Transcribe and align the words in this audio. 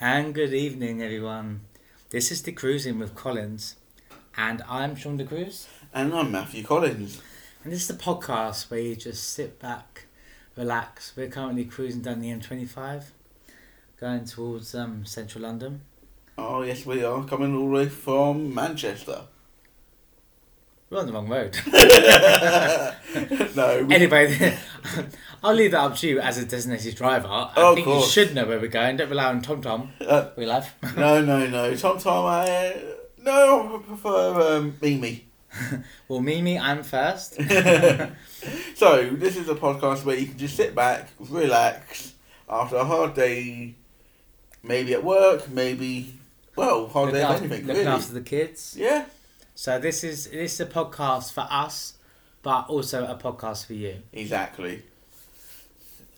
And 0.00 0.34
good 0.34 0.52
evening, 0.52 1.02
everyone. 1.02 1.60
This 2.10 2.30
is 2.30 2.42
The 2.42 2.52
Cruising 2.52 2.98
with 2.98 3.14
Collins, 3.14 3.76
and 4.36 4.62
I'm 4.68 4.94
Sean 4.94 5.16
De 5.16 5.24
Cruz. 5.24 5.68
And 5.94 6.12
I'm 6.14 6.30
Matthew 6.30 6.62
Collins. 6.64 7.20
And 7.64 7.72
this 7.72 7.82
is 7.82 7.88
the 7.88 7.94
podcast 8.02 8.70
where 8.70 8.80
you 8.80 8.94
just 8.96 9.30
sit 9.30 9.58
back, 9.58 10.04
relax. 10.56 11.12
We're 11.16 11.28
currently 11.28 11.64
cruising 11.64 12.02
down 12.02 12.20
the 12.20 12.28
M25, 12.30 13.04
going 14.00 14.24
towards 14.26 14.74
um, 14.74 15.04
central 15.06 15.42
London. 15.44 15.80
Oh, 16.38 16.62
yes, 16.62 16.84
we 16.84 17.02
are 17.02 17.24
coming 17.24 17.56
all 17.56 17.66
the 17.68 17.72
way 17.74 17.88
from 17.88 18.54
Manchester. 18.54 19.22
We're 20.90 21.00
on 21.00 21.06
the 21.06 21.12
wrong 21.12 21.28
road. 21.28 21.58
no, 23.56 23.84
we- 23.88 23.94
anyway, 23.96 24.56
I'll 25.44 25.54
leave 25.54 25.70
that 25.72 25.80
up 25.80 25.96
to 25.96 26.08
you 26.08 26.20
as 26.20 26.38
a 26.38 26.44
designated 26.44 26.94
driver. 26.96 27.28
I 27.28 27.52
Oh, 27.56 27.74
think 27.74 27.86
course. 27.86 28.04
you 28.06 28.10
should 28.24 28.34
know 28.34 28.46
where 28.46 28.58
we're 28.60 28.68
going. 28.68 28.96
Don't 28.96 29.08
rely 29.10 29.26
on 29.26 29.42
Tom 29.42 29.92
uh, 30.06 30.28
We 30.36 30.46
love. 30.46 30.72
no, 30.96 31.22
no, 31.24 31.46
no. 31.46 31.74
Tom, 31.76 31.98
Tom, 31.98 32.26
I 32.26 32.76
no, 33.18 33.76
I 33.76 33.82
prefer 33.86 34.56
um, 34.58 34.74
Mimi. 34.80 35.26
well, 36.08 36.20
Mimi, 36.20 36.58
I'm 36.58 36.82
first. 36.82 37.34
so 38.74 39.10
this 39.10 39.36
is 39.36 39.48
a 39.48 39.54
podcast 39.54 40.04
where 40.04 40.16
you 40.16 40.26
can 40.26 40.38
just 40.38 40.56
sit 40.56 40.74
back, 40.74 41.08
relax 41.18 42.14
after 42.48 42.76
a 42.76 42.84
hard 42.84 43.14
day, 43.14 43.74
maybe 44.62 44.92
at 44.94 45.02
work, 45.02 45.48
maybe 45.50 46.18
well, 46.56 46.88
hard 46.88 47.12
day 47.12 47.22
after, 47.22 47.44
anything. 47.44 47.66
looking 47.66 47.84
Really. 47.84 47.96
after 47.96 48.12
the 48.14 48.20
kids. 48.20 48.76
Yeah, 48.78 49.06
So 49.54 49.78
this 49.78 50.04
is 50.04 50.28
this 50.30 50.54
is 50.54 50.60
a 50.60 50.66
podcast 50.66 51.32
for 51.32 51.46
us, 51.50 51.94
but 52.46 52.68
also 52.68 53.04
a 53.04 53.16
podcast 53.16 53.66
for 53.66 53.72
you. 53.74 53.94
exactly. 54.12 54.80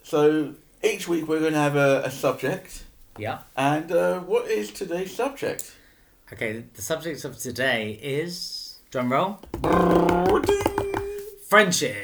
So 0.02 0.52
each 0.84 1.08
week 1.08 1.26
we're 1.26 1.40
going 1.40 1.54
to 1.54 1.58
have 1.68 1.74
a, 1.76 2.02
a 2.04 2.10
subject, 2.10 2.84
Yeah. 3.16 3.38
and 3.56 3.90
uh, 3.90 4.20
what 4.20 4.44
is 4.50 4.70
today's 4.70 5.16
subject? 5.16 5.72
Okay. 6.30 6.64
The 6.74 6.82
subject 6.82 7.24
of 7.24 7.38
today 7.38 7.98
is 8.02 8.78
drum 8.90 9.10
roll 9.10 9.40
friendship. 11.48 11.96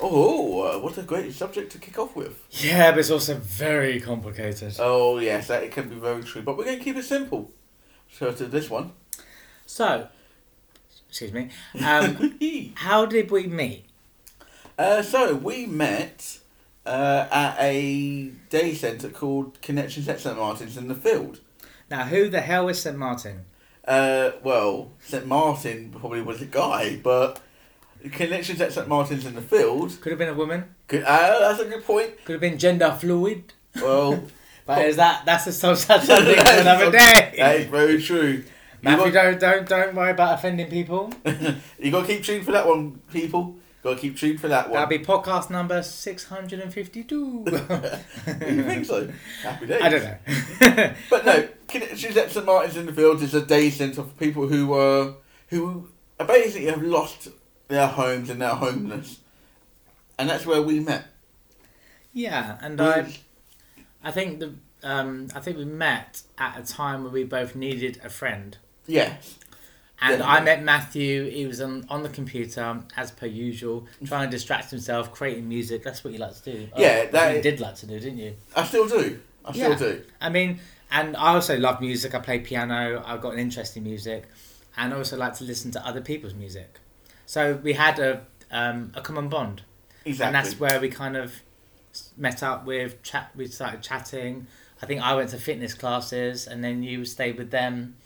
Oh, 0.00 0.62
uh, 0.62 0.78
what 0.78 0.96
a 0.98 1.02
great 1.02 1.32
subject 1.34 1.72
to 1.72 1.78
kick 1.78 1.98
off 1.98 2.14
with. 2.14 2.34
Yeah, 2.50 2.92
but 2.92 3.00
it's 3.00 3.10
also 3.10 3.34
very 3.34 4.00
complicated. 4.00 4.76
Oh, 4.78 5.18
yes, 5.18 5.48
that 5.48 5.64
it 5.64 5.72
can 5.72 5.88
be 5.88 5.96
very 5.96 6.22
true, 6.22 6.42
but 6.42 6.56
we're 6.56 6.66
going 6.66 6.78
to 6.78 6.84
keep 6.84 6.96
it 6.96 7.04
simple. 7.04 7.50
So 8.12 8.30
to 8.30 8.46
this 8.46 8.70
one. 8.70 8.92
So, 9.66 10.06
excuse 11.12 11.32
me. 11.34 11.50
Um, 11.84 12.72
how 12.76 13.04
did 13.04 13.30
we 13.30 13.46
meet? 13.46 13.84
uh, 14.78 15.02
so 15.02 15.34
we 15.34 15.66
met 15.66 16.38
uh, 16.86 17.26
at 17.30 17.56
a 17.60 18.30
day 18.48 18.72
centre 18.74 19.10
called 19.10 19.60
Connections 19.60 20.08
at 20.08 20.20
St 20.20 20.38
Martin's 20.38 20.78
in 20.78 20.88
the 20.88 20.94
Field. 20.94 21.40
Now, 21.90 22.04
who 22.04 22.30
the 22.30 22.40
hell 22.40 22.66
is 22.70 22.80
St 22.80 22.96
Martin? 22.96 23.44
Uh, 23.86 24.30
well, 24.42 24.92
St 25.00 25.26
Martin 25.26 25.90
probably 25.90 26.22
was 26.22 26.40
a 26.40 26.46
guy, 26.46 26.96
but 26.96 27.42
Connections 28.12 28.62
at 28.62 28.72
St 28.72 28.88
Martin's 28.88 29.26
in 29.26 29.34
the 29.34 29.42
Field. 29.42 30.00
Could 30.00 30.12
have 30.12 30.18
been 30.18 30.30
a 30.30 30.34
woman. 30.34 30.74
Could, 30.88 31.02
uh, 31.02 31.40
that's 31.40 31.60
a 31.60 31.66
good 31.66 31.84
point. 31.84 32.24
Could 32.24 32.32
have 32.32 32.40
been 32.40 32.58
gender 32.58 32.96
fluid. 32.98 33.52
Well, 33.76 34.24
But 34.64 34.86
is 34.86 34.96
that 34.96 35.24
that's 35.26 35.46
a 35.48 35.52
so 35.52 35.74
sad 35.74 36.02
subject 36.04 36.40
for 36.40 36.54
another 36.54 36.90
day? 36.92 37.34
that 37.36 37.56
is 37.56 37.66
very 37.66 38.00
true. 38.00 38.44
Matthew, 38.82 39.12
got, 39.12 39.38
don't 39.38 39.40
don't 39.40 39.68
don't 39.68 39.94
worry 39.94 40.10
about 40.10 40.38
offending 40.38 40.68
people. 40.68 41.12
you 41.78 41.90
got 41.90 42.02
to 42.02 42.06
keep 42.06 42.24
tuned 42.24 42.44
for 42.44 42.52
that 42.52 42.66
one, 42.66 43.00
people. 43.12 43.56
Got 43.82 43.94
to 43.94 44.00
keep 44.00 44.16
tuned 44.16 44.40
for 44.40 44.48
that 44.48 44.66
one. 44.70 44.74
That'll 44.74 44.88
be 44.88 45.04
podcast 45.04 45.50
number 45.50 45.82
six 45.82 46.24
hundred 46.24 46.60
and 46.60 46.72
fifty-two. 46.72 47.44
you 47.46 48.62
think 48.64 48.84
so? 48.84 49.08
Happy 49.42 49.66
days. 49.66 49.82
I 49.82 49.88
don't 49.88 50.04
know. 50.04 50.94
But 51.10 51.24
no, 51.26 51.48
Connections 51.68 52.16
at 52.16 52.30
St 52.30 52.46
Martin's 52.46 52.76
in 52.76 52.86
the 52.86 52.92
Fields 52.92 53.22
is 53.22 53.34
a 53.34 53.44
day 53.44 53.70
centre 53.70 54.02
for 54.02 54.10
people 54.10 54.46
who 54.48 54.74
uh, 54.74 55.12
who 55.48 55.88
basically 56.18 56.66
have 56.66 56.82
lost 56.82 57.28
their 57.68 57.86
homes 57.88 58.30
and 58.30 58.40
they're 58.40 58.50
homeless, 58.50 59.20
and 60.18 60.28
that's 60.30 60.46
where 60.46 60.62
we 60.62 60.78
met. 60.80 61.06
yeah, 62.12 62.58
and 62.60 62.80
I, 62.80 63.12
I 64.04 64.10
think 64.12 64.38
the 64.40 64.54
um, 64.84 65.28
I 65.34 65.40
think 65.40 65.56
we 65.56 65.64
met 65.64 66.22
at 66.38 66.58
a 66.58 66.62
time 66.72 67.02
where 67.02 67.12
we 67.12 67.24
both 67.24 67.54
needed 67.56 68.00
a 68.04 68.10
friend, 68.10 68.58
Yes, 68.86 69.38
and 70.00 70.18
Yeah. 70.20 70.26
I 70.28 70.40
met 70.40 70.62
Matthew. 70.62 71.28
He 71.30 71.46
was 71.46 71.60
on 71.60 71.86
on 71.88 72.02
the 72.02 72.08
computer 72.08 72.80
as 72.96 73.10
per 73.10 73.26
usual, 73.26 73.86
trying 74.04 74.28
to 74.28 74.36
distract 74.36 74.70
himself, 74.70 75.12
creating 75.12 75.48
music. 75.48 75.82
That's 75.82 76.02
what 76.04 76.12
you 76.12 76.18
like 76.18 76.34
to 76.42 76.52
do. 76.52 76.68
Yeah, 76.76 77.04
Oh, 77.06 77.10
that- 77.12 77.36
you 77.36 77.42
did 77.42 77.60
like 77.60 77.76
to 77.76 77.86
do, 77.86 77.98
didn't 78.00 78.18
you? 78.18 78.34
I 78.56 78.64
still 78.64 78.88
do. 78.88 79.20
I 79.44 79.52
still 79.52 79.70
Yeah. 79.72 79.78
do. 79.78 80.02
I 80.20 80.28
mean, 80.28 80.60
and 80.90 81.16
I 81.16 81.34
also 81.34 81.56
love 81.58 81.80
music. 81.80 82.14
I 82.14 82.18
play 82.20 82.38
piano. 82.40 83.02
I've 83.06 83.20
got 83.20 83.32
an 83.34 83.38
interest 83.38 83.76
in 83.76 83.84
music, 83.84 84.28
and 84.76 84.92
I 84.92 84.96
also 84.96 85.16
like 85.16 85.34
to 85.38 85.44
listen 85.44 85.70
to 85.72 85.86
other 85.86 86.00
people's 86.00 86.34
music. 86.34 86.78
So 87.26 87.54
we 87.62 87.72
had 87.74 87.98
a 87.98 88.26
um, 88.50 88.92
a 88.94 89.00
common 89.00 89.28
bond, 89.30 89.62
Exactly. 90.04 90.26
and 90.26 90.34
that's 90.34 90.60
where 90.60 90.78
we 90.78 90.90
kind 90.90 91.16
of 91.16 91.40
met 92.18 92.42
up 92.42 92.66
with 92.66 93.02
chat. 93.02 93.30
We 93.34 93.46
started 93.46 93.80
chatting. 93.82 94.46
I 94.82 94.86
think 94.86 95.00
I 95.00 95.14
went 95.14 95.30
to 95.30 95.38
fitness 95.38 95.72
classes, 95.72 96.46
and 96.46 96.62
then 96.62 96.82
you 96.82 97.06
stayed 97.06 97.38
with 97.38 97.50
them, 97.50 97.96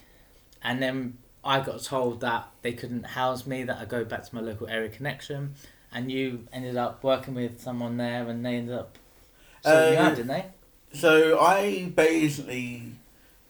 and 0.67 0.83
then 0.83 1.17
I 1.43 1.61
got 1.61 1.83
told 1.83 2.21
that 2.21 2.49
they 2.63 2.73
couldn't 2.73 3.05
house 3.05 3.47
me. 3.47 3.63
That 3.65 3.79
I 3.79 3.85
go 3.87 4.05
back 4.05 4.25
to 4.29 4.35
my 4.35 4.41
local 4.43 4.69
area 4.69 4.91
connection, 4.91 5.55
and 5.93 6.11
you 6.13 6.47
ended 6.53 6.77
up 6.77 7.03
working 7.03 7.35
with 7.35 7.61
someone 7.63 7.97
there, 7.97 8.29
and 8.29 8.45
they 8.45 8.57
ended 8.57 8.75
up. 8.75 8.99
sorting 9.63 9.93
you 9.95 9.99
Uh, 9.99 10.03
out, 10.03 10.17
didn't 10.17 10.29
they? 10.29 10.47
So 10.93 11.39
I 11.41 11.93
basically 11.95 12.93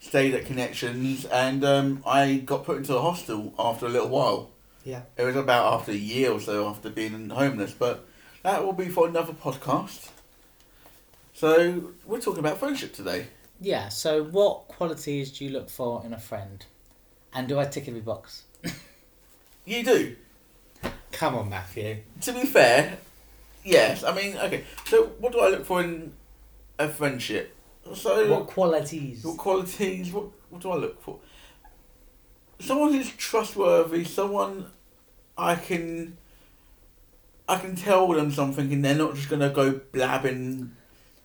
stayed 0.00 0.34
at 0.34 0.44
Connections, 0.44 1.24
and 1.24 1.64
um, 1.64 2.02
I 2.06 2.36
got 2.36 2.64
put 2.64 2.76
into 2.78 2.96
a 2.96 3.00
hostel 3.02 3.52
after 3.58 3.86
a 3.86 3.88
little 3.88 4.08
while. 4.08 4.50
Yeah. 4.84 5.02
It 5.16 5.24
was 5.24 5.34
about 5.36 5.72
after 5.72 5.92
a 5.92 5.96
year 5.96 6.30
or 6.30 6.40
so 6.40 6.68
after 6.68 6.90
being 6.90 7.28
homeless, 7.30 7.72
but 7.72 8.06
that 8.42 8.64
will 8.64 8.72
be 8.72 8.88
for 8.88 9.08
another 9.08 9.32
podcast. 9.32 10.10
So 11.34 11.92
we're 12.04 12.20
talking 12.20 12.38
about 12.40 12.58
friendship 12.58 12.92
today. 12.94 13.26
Yeah, 13.60 13.88
so 13.88 14.22
what 14.22 14.68
qualities 14.68 15.32
do 15.32 15.44
you 15.44 15.50
look 15.50 15.68
for 15.70 16.02
in 16.04 16.12
a 16.12 16.18
friend? 16.20 16.64
And 17.36 17.46
do 17.46 17.58
I 17.60 17.66
tick 17.66 17.86
every 17.86 18.00
box? 18.00 18.44
You 19.68 19.82
do. 19.82 20.14
Come 21.10 21.34
on, 21.34 21.50
Matthew. 21.50 21.96
To 22.20 22.32
be 22.32 22.44
fair, 22.44 22.98
yes. 23.64 24.04
I 24.04 24.14
mean, 24.14 24.36
okay. 24.36 24.62
So 24.84 25.06
what 25.18 25.32
do 25.32 25.40
I 25.40 25.48
look 25.48 25.66
for 25.66 25.82
in 25.82 26.12
a 26.78 26.88
friendship? 26.88 27.52
So 27.92 28.30
What 28.30 28.46
qualities? 28.46 29.24
What 29.24 29.38
qualities? 29.38 30.12
What 30.12 30.26
what 30.50 30.62
do 30.62 30.70
I 30.70 30.76
look 30.76 31.02
for? 31.02 31.18
Someone 32.60 32.92
who's 32.92 33.10
trustworthy. 33.10 34.04
Someone 34.04 34.66
I 35.36 35.56
can. 35.56 36.16
I 37.48 37.58
can 37.58 37.74
tell 37.74 38.06
them 38.12 38.30
something, 38.30 38.72
and 38.72 38.84
they're 38.84 38.94
not 38.94 39.16
just 39.16 39.28
gonna 39.28 39.50
go 39.50 39.80
blabbing 39.90 40.76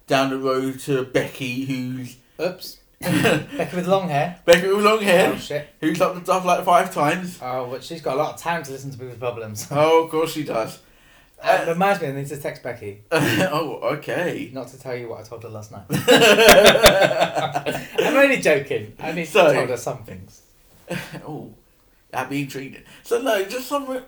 down 0.08 0.32
the 0.32 0.40
road 0.40 0.80
to 0.82 1.04
Becky, 1.04 1.66
who's 1.66 2.18
Oops. 2.42 2.80
Becky 3.58 3.76
with 3.76 3.88
long 3.88 4.08
hair. 4.10 4.40
Becky 4.46 4.68
with 4.68 4.84
long 4.86 5.02
hair, 5.02 5.32
Oh, 5.34 5.38
shit. 5.38 5.68
who's 5.80 6.00
up 6.02 6.14
the 6.16 6.22
stuff 6.24 6.46
like 6.46 6.64
five 6.64 6.94
times. 6.94 7.40
Oh, 7.42 7.68
but 7.72 7.84
she's 7.84 8.02
got 8.02 8.16
a 8.16 8.18
lot 8.18 8.36
of 8.36 8.40
time 8.42 8.64
to 8.64 8.72
listen 8.72 8.92
to 8.92 8.98
people's 8.98 9.18
problems. 9.18 9.68
Oh, 9.72 10.04
of 10.06 10.12
course 10.12 10.34
she 10.34 10.44
does. 10.44 10.80
Uh, 11.42 11.66
reminds 11.70 12.00
me, 12.02 12.08
I 12.10 12.12
need 12.12 12.28
to 12.28 12.38
text 12.38 12.62
Becky. 12.62 13.02
oh, 13.12 13.80
okay. 13.96 14.52
Not 14.54 14.68
to 14.68 14.80
tell 14.80 14.96
you 14.96 15.10
what 15.10 15.22
I 15.22 15.24
told 15.24 15.42
her 15.42 15.50
last 15.50 15.72
night. 15.72 15.86
I'm 18.00 18.16
only 18.16 18.38
joking. 18.40 18.94
I 19.00 19.12
need 19.12 19.26
So- 19.26 19.48
to 19.48 19.54
tell 19.54 19.68
her 19.68 19.78
some 19.78 20.04
things. 20.04 20.42
oh, 21.28 21.54
that'd 22.12 22.30
be 22.30 22.42
intriguing. 22.42 22.84
So 23.04 23.22
no, 23.22 23.44
just 23.46 23.68
someone, 23.68 24.04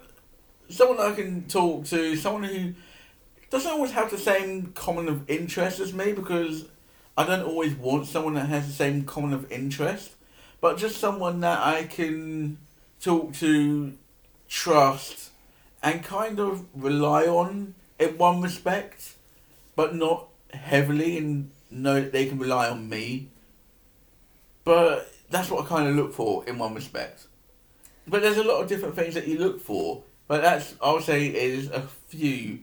someone 0.70 1.00
I 1.00 1.14
can 1.16 1.48
talk 1.48 1.86
to, 1.86 2.16
someone 2.16 2.44
who 2.44 2.74
doesn't 3.50 3.72
always 3.72 3.92
have 3.92 4.12
the 4.12 4.18
same 4.18 4.72
common 4.74 5.08
of 5.08 5.30
interest 5.30 5.80
as 5.80 5.94
me 5.94 6.12
because 6.14 6.66
I 7.18 7.26
don't 7.26 7.46
always 7.46 7.74
want 7.76 8.08
someone 8.08 8.34
that 8.36 8.48
has 8.48 8.66
the 8.68 8.74
same 8.74 9.04
common 9.04 9.34
of 9.34 9.52
interest, 9.52 10.12
but 10.62 10.78
just 10.78 10.98
someone 10.98 11.42
that 11.42 11.60
I 11.60 11.84
can 11.84 12.58
talk 13.00 13.34
to, 13.36 13.94
trust, 14.48 15.30
and 15.84 16.04
kind 16.04 16.40
of 16.40 16.66
rely 16.74 17.26
on 17.26 17.76
in 18.00 18.18
one 18.18 18.42
respect, 18.42 19.16
but 19.76 19.96
not 19.96 20.28
heavily, 20.54 21.18
and 21.18 21.52
know 21.70 22.02
that 22.02 22.12
they 22.12 22.26
can 22.26 22.40
rely 22.40 22.70
on 22.70 22.90
me. 22.90 23.30
But 24.64 25.12
that's 25.30 25.52
what 25.52 25.66
I 25.66 25.68
kind 25.68 25.88
of 25.88 25.96
look 25.96 26.14
for 26.14 26.46
in 26.48 26.58
one 26.58 26.74
respect. 26.74 27.28
But 28.08 28.22
there's 28.22 28.38
a 28.38 28.44
lot 28.44 28.62
of 28.62 28.68
different 28.68 28.96
things 28.96 29.14
that 29.14 29.28
you 29.28 29.38
look 29.38 29.62
for. 29.62 30.04
But 30.28 30.42
that's 30.42 30.76
I 30.82 30.94
would 30.94 31.04
say 31.04 31.28
is 31.28 31.70
a 31.70 31.82
few 31.82 32.60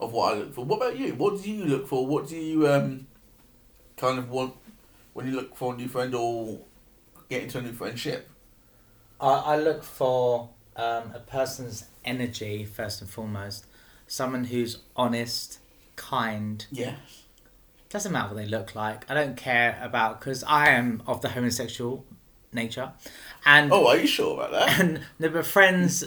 of 0.00 0.12
what 0.12 0.34
I 0.34 0.38
look 0.38 0.54
for. 0.54 0.64
What 0.64 0.76
about 0.76 0.98
you? 0.98 1.14
What 1.14 1.42
do 1.42 1.50
you 1.50 1.64
look 1.64 1.86
for? 1.86 2.06
What 2.06 2.28
do 2.28 2.36
you 2.36 2.68
um 2.68 3.06
kind 3.96 4.18
of 4.18 4.30
want 4.30 4.54
when 5.12 5.26
you 5.26 5.34
look 5.34 5.56
for 5.56 5.74
a 5.74 5.76
new 5.76 5.88
friend 5.88 6.14
or 6.14 6.58
get 7.28 7.42
into 7.44 7.58
a 7.58 7.62
new 7.62 7.72
friendship? 7.72 8.28
I, 9.20 9.28
I 9.28 9.56
look 9.58 9.82
for 9.84 10.50
um, 10.76 11.12
a 11.14 11.20
person's 11.24 11.84
energy 12.04 12.64
first 12.64 13.00
and 13.00 13.08
foremost. 13.08 13.66
Someone 14.06 14.44
who's 14.44 14.78
honest, 14.96 15.58
kind, 15.96 16.66
Yes. 16.70 16.98
Doesn't 17.88 18.10
matter 18.10 18.34
what 18.34 18.36
they 18.42 18.46
look 18.48 18.74
like. 18.74 19.08
I 19.08 19.14
don't 19.14 19.36
care 19.36 19.78
about 19.80 20.18
because 20.18 20.42
I 20.42 20.70
am 20.70 21.00
of 21.06 21.20
the 21.22 21.28
homosexual 21.28 22.04
nature, 22.52 22.90
and 23.46 23.72
Oh, 23.72 23.86
are 23.86 23.96
you 23.96 24.06
sure 24.08 24.34
about 24.34 24.50
that? 24.50 24.80
and 24.80 25.00
no, 25.20 25.28
but 25.28 25.46
friends, 25.46 26.02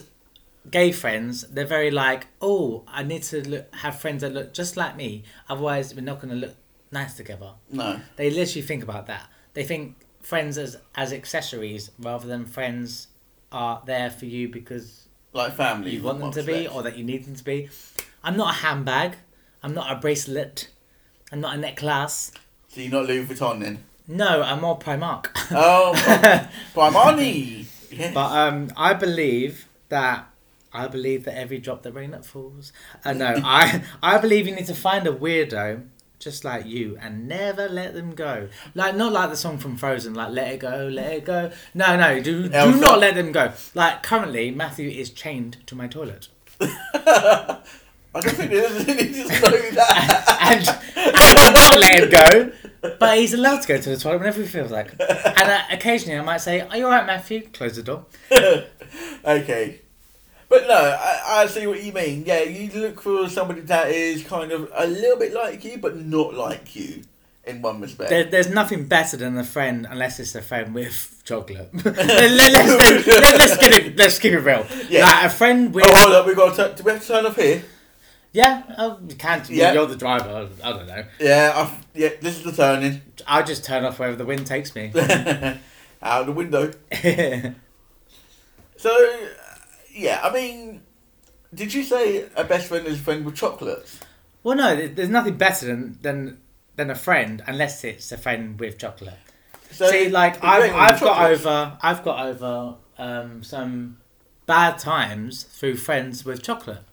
gay 0.69 0.91
friends, 0.91 1.43
they're 1.49 1.65
very 1.65 1.89
like, 1.89 2.27
oh, 2.41 2.83
I 2.89 3.03
need 3.03 3.23
to 3.23 3.47
look, 3.47 3.73
have 3.75 4.01
friends 4.01 4.19
that 4.21 4.33
look 4.33 4.53
just 4.53 4.75
like 4.75 4.97
me. 4.97 5.23
Otherwise, 5.47 5.95
we're 5.95 6.01
not 6.01 6.19
going 6.19 6.29
to 6.31 6.35
look 6.35 6.55
nice 6.91 7.13
together. 7.15 7.51
No. 7.71 7.99
They 8.15 8.29
literally 8.29 8.61
think 8.61 8.83
about 8.83 9.07
that. 9.07 9.27
They 9.53 9.63
think 9.63 9.95
friends 10.21 10.57
as 10.57 10.77
as 10.95 11.13
accessories 11.13 11.91
rather 11.99 12.27
than 12.27 12.45
friends 12.45 13.07
are 13.51 13.81
there 13.85 14.09
for 14.09 14.25
you 14.25 14.49
because 14.49 15.07
Like 15.33 15.53
family. 15.55 15.91
you 15.91 16.03
want 16.03 16.19
them 16.19 16.31
to 16.31 16.43
be 16.43 16.67
or 16.67 16.83
that 16.83 16.97
you 16.97 17.03
need 17.03 17.25
them 17.25 17.35
to 17.35 17.43
be. 17.43 17.69
I'm 18.23 18.35
not 18.37 18.55
a 18.55 18.57
handbag. 18.57 19.15
I'm 19.63 19.73
not 19.73 19.91
a 19.91 19.95
bracelet. 19.99 20.69
I'm 21.31 21.41
not 21.41 21.55
a 21.55 21.57
necklace. 21.57 22.31
So 22.69 22.81
you're 22.81 22.91
not 22.91 23.05
Louis 23.05 23.25
Vuitton 23.25 23.59
then? 23.61 23.83
No, 24.07 24.41
I'm 24.41 24.61
more 24.61 24.77
Primark. 24.79 25.27
Oh, 25.51 25.93
Primani. 26.73 27.65
Yes. 27.91 28.13
But 28.13 28.31
um, 28.31 28.71
I 28.77 28.93
believe 28.93 29.67
that 29.89 30.27
I 30.73 30.87
believe 30.87 31.23
that 31.25 31.37
every 31.37 31.59
drop 31.59 31.83
that 31.83 31.93
rain 31.93 32.11
that 32.11 32.25
falls. 32.25 32.71
Uh, 33.03 33.13
no, 33.13 33.39
I 33.43 33.81
I 34.03 34.17
believe 34.17 34.47
you 34.47 34.55
need 34.55 34.67
to 34.67 34.75
find 34.75 35.07
a 35.07 35.11
weirdo 35.13 35.85
just 36.19 36.43
like 36.43 36.65
you 36.65 36.97
and 37.01 37.27
never 37.27 37.67
let 37.69 37.93
them 37.93 38.15
go. 38.15 38.49
Like 38.73 38.95
not 38.95 39.13
like 39.13 39.29
the 39.29 39.37
song 39.37 39.57
from 39.57 39.77
Frozen, 39.77 40.13
like 40.13 40.31
let 40.31 40.53
it 40.53 40.59
go, 40.59 40.89
let 40.91 41.13
it 41.13 41.25
go. 41.25 41.51
No, 41.73 41.95
no, 41.95 42.19
do 42.21 42.49
do 42.49 42.75
not 42.79 42.99
let 42.99 43.15
them 43.15 43.31
go. 43.31 43.51
Like 43.73 44.03
currently, 44.03 44.51
Matthew 44.51 44.89
is 44.89 45.09
chained 45.11 45.57
to 45.67 45.75
my 45.75 45.87
toilet, 45.87 46.29
I 48.17 48.21
don't 48.21 48.35
think 48.35 48.51
there's 48.51 48.87
any 48.87 49.13
to 49.13 49.19
know 49.27 49.71
that. 49.71 50.39
and 50.41 50.69
I 51.15 51.33
cannot 51.35 51.79
let 51.79 52.03
him 52.03 52.09
go. 52.09 52.95
But 52.99 53.17
he's 53.17 53.33
allowed 53.33 53.61
to 53.61 53.67
go 53.67 53.77
to 53.79 53.89
the 53.89 53.97
toilet 53.97 54.19
whenever 54.19 54.41
he 54.41 54.47
feels 54.47 54.71
like. 54.71 54.91
And 54.99 55.49
uh, 55.51 55.61
occasionally, 55.71 56.17
I 56.19 56.23
might 56.23 56.41
say, 56.41 56.61
"Are 56.61 56.77
you 56.77 56.85
all 56.85 56.91
right, 56.91 57.05
Matthew?" 57.05 57.47
Close 57.49 57.75
the 57.75 57.83
door. 57.83 58.05
okay. 59.25 59.81
But 60.49 60.67
no, 60.67 60.75
I, 60.75 61.41
I 61.41 61.47
see 61.47 61.67
what 61.67 61.83
you 61.83 61.91
mean. 61.91 62.23
Yeah, 62.25 62.43
you 62.43 62.71
look 62.79 63.01
for 63.01 63.27
somebody 63.29 63.61
that 63.61 63.89
is 63.89 64.23
kind 64.23 64.51
of 64.51 64.71
a 64.73 64.87
little 64.87 65.17
bit 65.17 65.33
like 65.33 65.63
you, 65.65 65.77
but 65.77 65.97
not 65.97 66.33
like 66.33 66.75
you 66.75 67.03
in 67.43 67.61
one 67.61 67.81
respect. 67.81 68.09
There, 68.09 68.23
there's 68.23 68.49
nothing 68.49 68.85
better 68.87 69.17
than 69.17 69.37
a 69.37 69.43
friend 69.43 69.87
unless 69.89 70.19
it's 70.19 70.35
a 70.35 70.41
friend 70.41 70.73
with 70.73 71.21
chocolate. 71.25 71.69
let, 71.85 71.95
let's, 71.95 73.07
let, 73.07 73.39
let's 73.39 73.57
get 73.57 73.73
it. 73.73 73.97
Let's 73.97 74.19
keep 74.19 74.33
it 74.33 74.39
real. 74.39 74.65
Yeah. 74.89 75.05
Like 75.05 75.25
a 75.25 75.29
friend 75.29 75.67
oh, 75.67 75.71
with. 75.71 75.85
oh, 75.85 75.95
hold 75.95 76.13
up, 76.13 76.25
we 76.25 76.35
got 76.35 76.55
to, 76.55 76.75
do 76.75 76.83
we 76.83 76.91
have 76.91 77.01
to 77.01 77.07
turn 77.07 77.25
off 77.25 77.35
here? 77.35 77.63
Yeah, 78.31 78.63
oh, 78.77 78.99
you 79.07 79.15
can't. 79.15 79.49
Yeah. 79.49 79.73
You're 79.73 79.87
the 79.87 79.95
driver. 79.95 80.49
I 80.63 80.71
don't 80.71 80.87
know. 80.87 81.03
Yeah, 81.19 81.53
I've, 81.55 81.85
yeah, 81.95 82.09
this 82.21 82.37
is 82.37 82.43
the 82.43 82.51
turning. 82.51 83.01
I'll 83.25 83.45
just 83.45 83.65
turn 83.65 83.83
off 83.83 83.99
wherever 83.99 84.15
the 84.15 84.25
wind 84.25 84.45
takes 84.45 84.75
me. 84.75 84.91
Out 86.01 86.25
the 86.25 86.31
window. 86.31 86.71
So, 88.79 88.91
yeah, 89.97 90.21
I 90.23 90.31
mean, 90.31 90.81
did 91.53 91.73
you 91.73 91.83
say 91.83 92.27
a 92.35 92.43
best 92.43 92.67
friend 92.67 92.85
is 92.87 92.99
a 92.99 93.03
friend 93.03 93.25
with 93.25 93.35
chocolates? 93.35 93.99
well, 94.43 94.55
no, 94.55 94.87
there's 94.87 95.09
nothing 95.09 95.35
better 95.35 95.65
than 95.65 95.97
than 96.01 96.37
than 96.75 96.89
a 96.89 96.95
friend 96.95 97.43
unless 97.47 97.83
it's 97.83 98.11
a 98.11 98.17
friend 98.17 98.59
with 98.59 98.77
chocolate. 98.77 99.17
So, 99.71 99.89
See, 99.89 100.09
like 100.09 100.41
I've, 100.43 100.73
I've 100.73 100.99
got 101.01 101.29
over, 101.29 101.77
I've 101.81 102.03
got 102.03 102.25
over 102.25 102.75
um, 102.97 103.43
some 103.43 103.97
bad 104.45 104.77
times 104.79 105.43
through 105.43 105.75
friends 105.75 106.23
with 106.23 106.41
chocolate. 106.41 106.83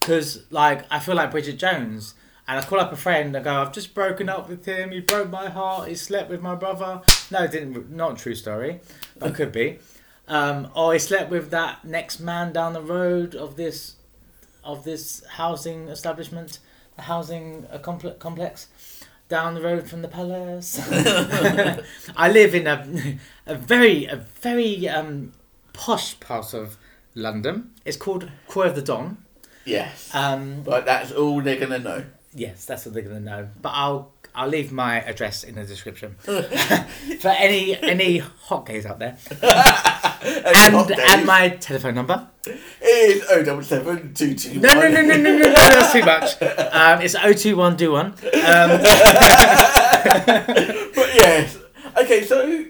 Because 0.00 0.44
like 0.50 0.84
I 0.90 0.98
feel 0.98 1.14
like 1.14 1.30
Bridget 1.30 1.58
Jones, 1.58 2.14
and 2.48 2.58
I 2.58 2.64
call 2.64 2.80
up 2.80 2.92
a 2.92 2.96
friend 2.96 3.36
and 3.36 3.44
go, 3.44 3.54
"I've 3.54 3.72
just 3.72 3.94
broken 3.94 4.28
up 4.28 4.48
with 4.48 4.64
him. 4.64 4.90
He 4.90 5.00
broke 5.00 5.30
my 5.30 5.48
heart. 5.48 5.88
He 5.88 5.94
slept 5.94 6.28
with 6.28 6.40
my 6.40 6.56
brother." 6.56 7.02
No, 7.30 7.44
it 7.44 7.52
didn't. 7.52 7.90
Not 7.90 8.14
a 8.14 8.16
true 8.22 8.34
story, 8.34 8.80
but 9.18 9.34
could 9.34 9.52
be. 9.52 9.78
Um, 10.32 10.70
or 10.74 10.94
he 10.94 10.98
slept 10.98 11.30
with 11.30 11.50
that 11.50 11.84
next 11.84 12.18
man 12.18 12.54
down 12.54 12.72
the 12.72 12.80
road 12.80 13.34
of 13.34 13.56
this, 13.56 13.96
of 14.64 14.82
this 14.82 15.22
housing 15.32 15.88
establishment, 15.88 16.58
the 16.96 17.02
housing 17.02 17.66
uh, 17.70 17.78
comple- 17.78 18.18
complex 18.18 18.68
down 19.28 19.54
the 19.54 19.60
road 19.60 19.90
from 19.90 20.00
the 20.00 20.08
palace. 20.08 20.80
I 22.16 22.30
live 22.30 22.54
in 22.54 22.66
a 22.66 23.18
a 23.46 23.54
very 23.54 24.06
a 24.06 24.16
very 24.16 24.88
um, 24.88 25.32
posh 25.74 26.18
part 26.18 26.54
of 26.54 26.78
London. 27.14 27.70
It's 27.84 27.98
called 27.98 28.30
Croy 28.48 28.68
of 28.68 28.74
the 28.74 28.82
Don. 28.82 29.18
Yes. 29.66 30.14
Um, 30.14 30.62
but 30.62 30.86
that's 30.86 31.12
all 31.12 31.42
they're 31.42 31.58
going 31.58 31.72
to 31.72 31.78
know. 31.78 32.04
Yes, 32.34 32.64
that's 32.64 32.84
what 32.86 32.94
they're 32.94 33.02
gonna 33.02 33.20
know. 33.20 33.48
But 33.60 33.70
I'll 33.70 34.12
I'll 34.34 34.48
leave 34.48 34.72
my 34.72 35.00
address 35.02 35.44
in 35.44 35.54
the 35.56 35.64
description 35.64 36.14
for 36.20 37.28
any 37.28 37.76
any 37.82 38.18
hot 38.18 38.66
gays 38.66 38.86
out 38.86 38.98
there, 38.98 39.16
and 39.42 40.90
and 40.90 41.26
my 41.26 41.50
telephone 41.60 41.94
number. 41.94 42.28
is 42.82 43.22
077 43.26 44.60
No 44.60 44.72
no 44.74 44.88
no 44.88 45.00
no 45.02 45.16
no 45.16 45.16
no 45.16 45.38
no 45.38 45.52
that's 45.52 45.92
too 45.92 46.04
much. 46.04 46.40
Um, 46.72 47.00
it's 47.02 47.14
021 47.14 47.76
do 47.76 47.92
one. 47.92 48.06
Um, 48.06 48.80
But 50.04 51.10
yes. 51.14 51.58
Okay, 52.00 52.24
so 52.24 52.64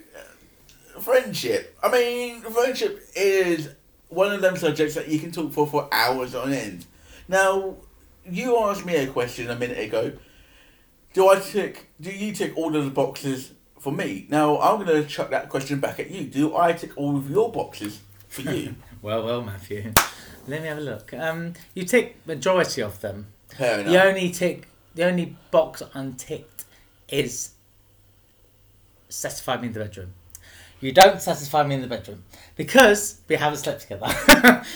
friendship. 1.00 1.79
I 1.82 1.91
mean, 1.91 2.41
friendship 2.43 3.00
is 3.14 3.70
one 4.09 4.32
of 4.32 4.41
them 4.43 4.56
subjects 4.56 4.94
that 4.94 5.09
you 5.09 5.19
can 5.19 5.32
talk 5.32 5.53
for 5.53 5.67
for 5.67 5.88
hours 5.93 6.35
on 6.35 6.53
end. 6.53 6.87
Now, 7.29 7.76
you 8.31 8.59
asked 8.59 8.85
me 8.85 8.97
a 8.97 9.07
question 9.07 9.51
a 9.51 9.57
minute 9.57 9.79
ago. 9.79 10.13
Do 11.13 11.29
I 11.29 11.39
tick? 11.41 11.91
Do 12.01 12.11
you 12.11 12.33
tick 12.33 12.57
all 12.57 12.75
of 12.75 12.85
the 12.85 12.91
boxes 12.91 13.53
for 13.79 13.93
me? 13.93 14.27
Now, 14.31 14.59
I'm 14.61 14.85
going 14.85 15.03
to 15.03 15.09
chuck 15.09 15.31
that 15.31 15.49
question 15.49 15.81
back 15.81 16.01
at 16.01 16.11
you. 16.11 16.25
Do 16.25 16.57
I 16.57 16.73
tick 16.73 16.93
all 16.97 17.17
of 17.17 17.31
your 17.31 17.53
boxes 17.53 18.01
for 18.29 18.43
you? 18.43 18.77
well 19.03 19.25
well 19.25 19.43
Matthew, 19.43 19.93
let 20.47 20.63
me 20.63 20.69
have 20.69 20.79
a 20.79 20.83
look. 20.83 21.13
Um, 21.13 21.55
you 21.75 21.85
tick 21.85 22.17
majority 22.27 22.81
of 22.83 23.01
them. 23.01 23.27
Fair 23.49 23.81
enough. 23.81 23.93
The 23.93 24.03
only 24.03 24.31
tick, 24.31 24.69
the 24.95 25.05
only 25.05 25.37
box 25.51 25.83
unticked 25.93 26.65
is 27.09 27.51
satisfy 29.09 29.61
me 29.61 29.67
in 29.69 29.73
the 29.75 29.81
bedroom. 29.81 30.15
You 30.82 30.90
don't 30.90 31.23
satisfy 31.23 31.62
me 31.62 31.76
in 31.76 31.81
the 31.81 31.87
bedroom 31.87 32.25
because 32.56 33.20
we 33.29 33.37
haven't 33.37 33.58
slept 33.58 33.82
together. 33.82 34.00
but 34.29 34.67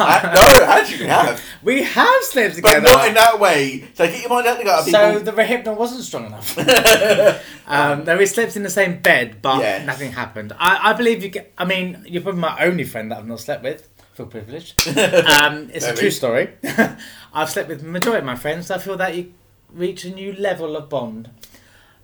I, 0.00 0.32
no, 0.32 0.64
actually, 0.64 1.00
we 1.00 1.06
have. 1.06 1.42
we 1.60 1.82
have 1.82 2.22
slept 2.22 2.54
together, 2.54 2.82
But 2.82 2.88
not 2.88 3.08
in 3.08 3.14
that 3.14 3.40
way. 3.40 3.88
So 3.94 4.06
get 4.06 4.20
your 4.20 4.30
mind 4.30 4.46
out 4.46 4.58
the 4.58 4.64
gutter, 4.64 4.84
people. 4.84 5.00
so 5.00 5.18
the 5.18 5.32
Rohypnol 5.32 5.76
wasn't 5.76 6.04
strong 6.04 6.26
enough. 6.26 6.56
um, 7.66 8.04
no, 8.04 8.16
we 8.16 8.26
slept 8.26 8.54
in 8.54 8.62
the 8.62 8.70
same 8.70 9.00
bed, 9.02 9.42
but 9.42 9.58
Yes. 9.58 9.84
nothing 9.84 10.12
happened. 10.12 10.52
I, 10.56 10.90
I 10.90 10.92
believe 10.92 11.20
you 11.24 11.30
get. 11.30 11.52
I 11.58 11.64
mean, 11.64 12.04
you're 12.06 12.22
probably 12.22 12.42
my 12.42 12.56
only 12.64 12.84
friend 12.84 13.10
that 13.10 13.18
I've 13.18 13.26
not 13.26 13.40
slept 13.40 13.64
with. 13.64 13.88
Feel 14.14 14.26
privileged. 14.26 14.86
Um, 14.96 15.68
it's 15.74 15.84
a 15.84 15.94
true 15.96 16.12
story. 16.12 16.50
I've 17.34 17.50
slept 17.50 17.68
with 17.68 17.80
the 17.80 17.88
majority 17.88 18.20
of 18.20 18.24
my 18.24 18.36
friends. 18.36 18.70
I 18.70 18.78
feel 18.78 18.96
that 18.98 19.16
you 19.16 19.34
reach 19.72 20.04
a 20.04 20.10
new 20.10 20.32
level 20.32 20.76
of 20.76 20.88
bond 20.88 21.28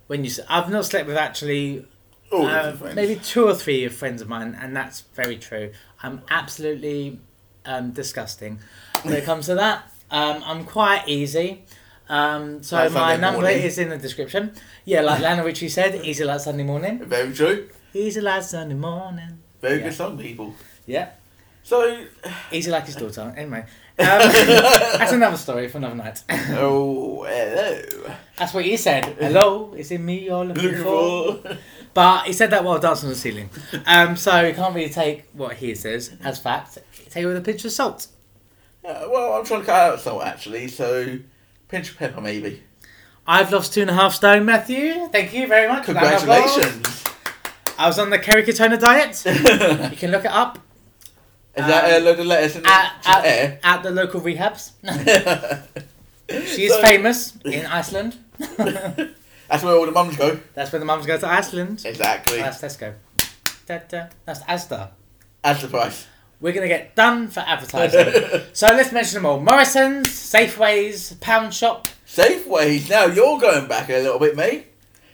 when 0.07 0.25
you. 0.25 0.31
I've 0.49 0.69
not 0.69 0.85
slept 0.85 1.07
with 1.07 1.15
actually 1.15 1.87
All 2.33 2.47
uh, 2.47 2.75
maybe 2.95 3.15
two 3.15 3.45
or 3.47 3.53
three 3.55 3.85
of 3.85 3.93
friends 3.93 4.21
of 4.21 4.27
mine, 4.29 4.57
and 4.59 4.75
that's 4.75 5.01
very 5.13 5.37
true. 5.37 5.71
I'm 6.01 6.21
absolutely 6.29 7.19
um, 7.65 7.91
disgusting 7.91 8.59
when 9.03 9.13
it 9.13 9.23
comes 9.23 9.45
to 9.47 9.55
that. 9.55 9.83
Um, 10.11 10.43
I'm 10.45 10.65
quite 10.65 11.07
easy. 11.07 11.65
Um, 12.09 12.61
so 12.63 12.75
Like 12.75 12.91
my 12.91 13.15
number 13.15 13.41
morning. 13.41 13.61
is 13.63 13.77
in 13.77 13.89
the 13.89 13.97
description. 13.97 14.51
Yeah, 14.85 15.01
like 15.01 15.21
Lionel 15.25 15.45
Richie 15.45 15.69
said, 15.69 15.95
easy 16.03 16.23
like 16.23 16.41
Sunday 16.41 16.63
morning. 16.63 16.99
Very 17.05 17.33
true. 17.33 17.69
Easy 17.93 18.19
like 18.21 18.43
Sunday 18.43 18.75
morning. 18.75 19.39
Very 19.61 19.77
Yeah. 19.77 19.83
good 19.85 19.93
song, 19.93 20.17
people. 20.17 20.53
Yeah, 20.85 21.09
So, 21.63 22.05
easy 22.51 22.69
like 22.69 22.85
his 22.87 22.95
daughter. 22.97 23.33
Anyway, 23.37 23.61
um, 23.99 24.19
that's 24.99 25.13
another 25.13 25.37
story 25.37 25.69
for 25.69 25.77
another 25.77 25.95
night. 25.95 26.23
oh, 26.29 27.23
hello. 27.23 28.15
That's 28.37 28.53
what 28.53 28.65
he 28.65 28.75
said. 28.75 29.05
Hello, 29.19 29.73
is 29.73 29.89
it 29.91 29.99
me 30.01 30.25
you're 30.25 30.43
looking 30.43 30.75
for? 30.83 31.33
Beautiful. 31.37 31.57
But 31.93 32.23
he 32.25 32.33
said 32.33 32.49
that 32.51 32.63
while 32.63 32.79
dancing 32.79 33.07
on 33.07 33.13
the 33.13 33.19
ceiling. 33.19 33.49
Um, 33.85 34.15
so 34.15 34.41
you 34.41 34.53
can't 34.53 34.73
really 34.73 34.89
take 34.89 35.25
what 35.33 35.55
he 35.57 35.75
says 35.75 36.15
as 36.23 36.39
fact. 36.39 36.77
Take 37.09 37.23
it 37.23 37.25
with 37.27 37.37
a 37.37 37.41
pinch 37.41 37.63
of 37.65 37.71
salt. 37.71 38.07
Yeah, 38.83 39.05
well, 39.07 39.33
I'm 39.33 39.45
trying 39.45 39.59
to 39.61 39.65
cut 39.65 39.75
out 39.93 39.99
salt 39.99 40.23
actually, 40.23 40.67
so 40.67 41.19
pinch 41.67 41.91
of 41.91 41.97
pepper 41.97 42.19
maybe. 42.21 42.63
I've 43.27 43.51
lost 43.51 43.73
two 43.73 43.81
and 43.81 43.89
a 43.89 43.93
half 43.93 44.13
stone, 44.13 44.45
Matthew. 44.45 45.07
Thank 45.09 45.33
you 45.33 45.47
very 45.47 45.67
much. 45.67 45.87
Round 45.87 45.97
of 45.97 46.23
applause. 46.23 46.53
Congratulations. 46.53 47.03
I 47.77 47.87
was 47.87 47.97
on 47.99 48.09
the 48.09 48.19
Kerry 48.19 48.43
Katona 48.43 48.79
diet. 48.79 49.23
you 49.91 49.97
can 49.97 50.11
look 50.11 50.25
it 50.25 50.31
up 50.31 50.59
Is 51.55 51.65
that 51.65 52.01
a 52.01 52.03
load 52.03 52.19
of 52.19 52.25
lettuce 52.25 52.55
in 52.55 52.63
the 52.63 52.69
at, 52.69 52.93
at, 53.05 53.59
at 53.63 53.83
the 53.83 53.91
local 53.91 54.19
rehabs. 54.19 54.71
she 56.29 56.65
is 56.65 56.71
So- 56.73 56.81
famous 56.81 57.37
in 57.45 57.65
Iceland. 57.67 58.17
That's 59.53 59.63
where 59.63 59.75
all 59.75 59.85
the 59.85 59.91
mums 59.91 60.17
go. 60.17 60.39
That's 60.55 60.71
where 60.71 60.79
the 60.79 60.85
mums 60.85 61.05
go 61.05 61.15
to 61.15 61.27
Iceland. 61.27 61.83
Exactly. 61.85 62.37
That's 62.37 62.59
Tesco. 62.59 62.95
Da, 63.67 63.77
da. 63.87 64.07
That's 64.25 64.39
Asda. 64.45 64.89
The 65.43 65.67
price. 65.67 66.07
We're 66.41 66.53
going 66.53 66.67
to 66.67 66.75
get 66.75 66.95
done 66.95 67.27
for 67.27 67.41
advertising. 67.41 68.41
so 68.53 68.65
let's 68.69 68.91
mention 68.91 69.13
them 69.13 69.27
all. 69.27 69.39
Morrison's, 69.39 70.07
Safeways, 70.07 71.19
Pound 71.21 71.53
Shop, 71.53 71.87
Safeways. 72.07 72.89
Now 72.89 73.05
you're 73.05 73.39
going 73.39 73.67
back 73.67 73.89
a 73.89 74.01
little 74.01 74.17
bit, 74.17 74.35
mate. 74.35 74.65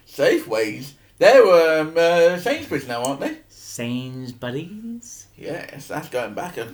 Safeways. 0.07 0.93
They're 1.17 1.81
um, 1.81 1.95
uh, 1.97 2.37
Sainsbury's 2.37 2.87
now, 2.87 3.03
aren't 3.03 3.19
they? 3.19 3.39
Sainsbury's. 3.49 5.27
Yes, 5.35 5.89
that's 5.89 6.07
going 6.07 6.33
back 6.33 6.55
a, 6.55 6.73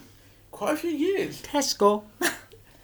quite 0.51 0.75
a 0.75 0.77
few 0.77 0.91
years. 0.91 1.41
Tesco. 1.41 2.03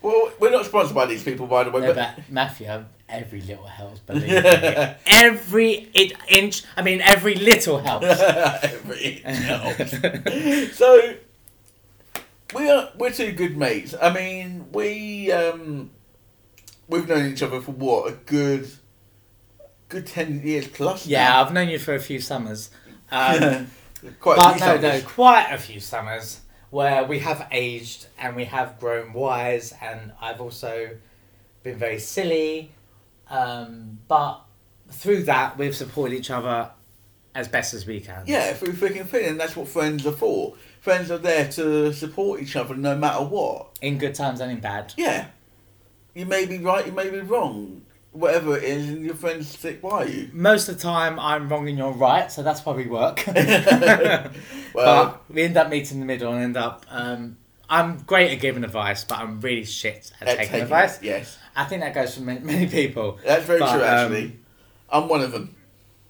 Well, 0.01 0.31
we're 0.39 0.49
not 0.49 0.65
sponsored 0.65 0.95
by 0.95 1.05
these 1.05 1.23
people, 1.23 1.45
by 1.45 1.63
the 1.63 1.69
way. 1.69 1.81
No, 1.81 1.93
but 1.93 2.15
but 2.15 2.29
Matthew, 2.31 2.67
every 3.11 3.41
little 3.41 3.65
helps, 3.65 3.99
believe 4.07 4.29
me. 4.29 4.95
every 5.07 5.89
it, 5.93 6.13
inch, 6.29 6.63
I 6.75 6.81
mean, 6.81 7.01
every 7.01 7.35
little 7.35 7.77
helps. 7.79 8.05
Every 8.63 9.21
inch. 9.25 10.71
so 10.73 11.15
we 12.55 12.69
are 12.69 12.89
we're 12.97 13.11
two 13.11 13.31
good 13.31 13.57
mates. 13.57 13.93
I 14.01 14.11
mean, 14.13 14.67
we 14.71 15.31
um 15.31 15.91
we've 16.87 17.07
known 17.07 17.31
each 17.31 17.43
other 17.43 17.61
for 17.61 17.71
what 17.71 18.11
a 18.11 18.15
good 18.25 18.69
good 19.89 20.07
ten 20.07 20.41
years 20.45 20.67
plus. 20.67 21.05
yeah, 21.05 21.39
I've 21.41 21.53
known 21.53 21.69
you 21.69 21.79
for 21.79 21.93
a 21.95 21.99
few 21.99 22.19
summers. 22.19 22.69
Um, 23.13 23.67
quite. 24.21 24.37
but 24.37 24.55
a 24.55 24.57
few 24.57 24.65
no, 24.65 24.75
no, 24.75 24.81
summers. 24.81 25.03
quite 25.03 25.51
a 25.51 25.57
few 25.57 25.81
summers 25.81 26.39
where 26.69 27.03
we 27.03 27.19
have 27.19 27.45
aged 27.51 28.07
and 28.17 28.37
we 28.37 28.45
have 28.45 28.79
grown 28.79 29.11
wise, 29.11 29.73
and 29.81 30.13
I've 30.21 30.39
also 30.39 30.91
been 31.61 31.77
very 31.77 31.99
silly. 31.99 32.71
Um, 33.31 33.99
but 34.07 34.41
through 34.89 35.23
that, 35.23 35.57
we've 35.57 35.75
supported 35.75 36.15
each 36.15 36.29
other 36.29 36.69
as 37.33 37.47
best 37.47 37.73
as 37.73 37.85
we 37.85 38.01
can. 38.01 38.23
Yeah, 38.27 38.53
through 38.53 38.73
freaking 38.73 39.07
thing, 39.07 39.25
and 39.25 39.39
that's 39.39 39.55
what 39.55 39.67
friends 39.67 40.05
are 40.05 40.11
for. 40.11 40.55
Friends 40.81 41.09
are 41.09 41.17
there 41.17 41.49
to 41.53 41.93
support 41.93 42.41
each 42.41 42.55
other 42.55 42.75
no 42.75 42.95
matter 42.95 43.23
what. 43.23 43.77
In 43.81 43.97
good 43.97 44.15
times 44.15 44.41
and 44.41 44.51
in 44.51 44.59
bad. 44.59 44.93
Yeah, 44.97 45.27
you 46.13 46.25
may 46.25 46.45
be 46.45 46.59
right, 46.59 46.85
you 46.85 46.91
may 46.91 47.09
be 47.09 47.21
wrong, 47.21 47.83
whatever 48.11 48.57
it 48.57 48.63
is, 48.63 48.89
and 48.89 49.05
your 49.05 49.15
friends 49.15 49.47
stick 49.47 49.81
by 49.81 50.03
you. 50.05 50.29
Most 50.33 50.67
of 50.67 50.75
the 50.75 50.81
time, 50.81 51.17
I'm 51.19 51.47
wrong 51.47 51.69
and 51.69 51.77
you're 51.77 51.93
right, 51.93 52.29
so 52.29 52.43
that's 52.43 52.65
why 52.65 52.73
we 52.73 52.87
work. 52.87 53.23
Well, 54.73 55.05
but 55.05 55.23
we 55.33 55.43
end 55.43 55.57
up 55.57 55.69
meeting 55.69 55.95
in 55.95 55.99
the 55.99 56.05
middle 56.05 56.31
and 56.31 56.41
end 56.41 56.55
up. 56.55 56.85
Um, 56.89 57.37
I'm 57.71 57.99
great 58.03 58.31
at 58.31 58.39
giving 58.41 58.63
advice, 58.63 59.03
but 59.05 59.17
I'm 59.19 59.39
really 59.41 59.63
shit 59.63 60.11
at, 60.21 60.27
at 60.27 60.37
taking 60.37 60.51
taking 60.51 60.61
advice. 60.63 60.97
it, 60.97 61.03
yes, 61.05 61.37
I 61.55 61.63
think 61.65 61.81
that 61.81 61.93
goes 61.95 62.13
for 62.15 62.21
many, 62.21 62.39
many 62.53 62.67
people. 62.67 63.17
that's 63.25 63.45
very 63.45 63.59
But, 63.59 63.71
true. 63.71 63.81
um, 63.81 63.87
Actually, 63.87 64.39
I'm 64.89 65.07
one 65.07 65.21
of 65.21 65.31
them. 65.31 65.55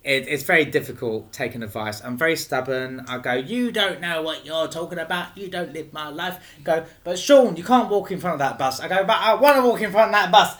It, 0.03 0.27
it's 0.27 0.41
very 0.41 0.65
difficult 0.65 1.31
taking 1.31 1.61
advice. 1.61 2.01
I'm 2.03 2.17
very 2.17 2.35
stubborn. 2.35 3.05
I 3.07 3.19
go, 3.19 3.33
you 3.33 3.71
don't 3.71 4.01
know 4.01 4.23
what 4.23 4.43
you're 4.47 4.67
talking 4.67 4.97
about. 4.97 5.37
You 5.37 5.47
don't 5.47 5.71
live 5.73 5.93
my 5.93 6.09
life. 6.09 6.57
Go, 6.63 6.85
but 7.03 7.19
Sean, 7.19 7.55
you 7.55 7.63
can't 7.63 7.87
walk 7.87 8.09
in 8.09 8.19
front 8.19 8.33
of 8.33 8.39
that 8.39 8.57
bus. 8.57 8.79
I 8.79 8.87
go, 8.87 9.03
but 9.03 9.17
I 9.19 9.35
want 9.35 9.57
to 9.57 9.61
walk 9.61 9.79
in 9.81 9.91
front 9.91 10.07
of 10.07 10.13
that 10.13 10.31
bus. 10.31 10.57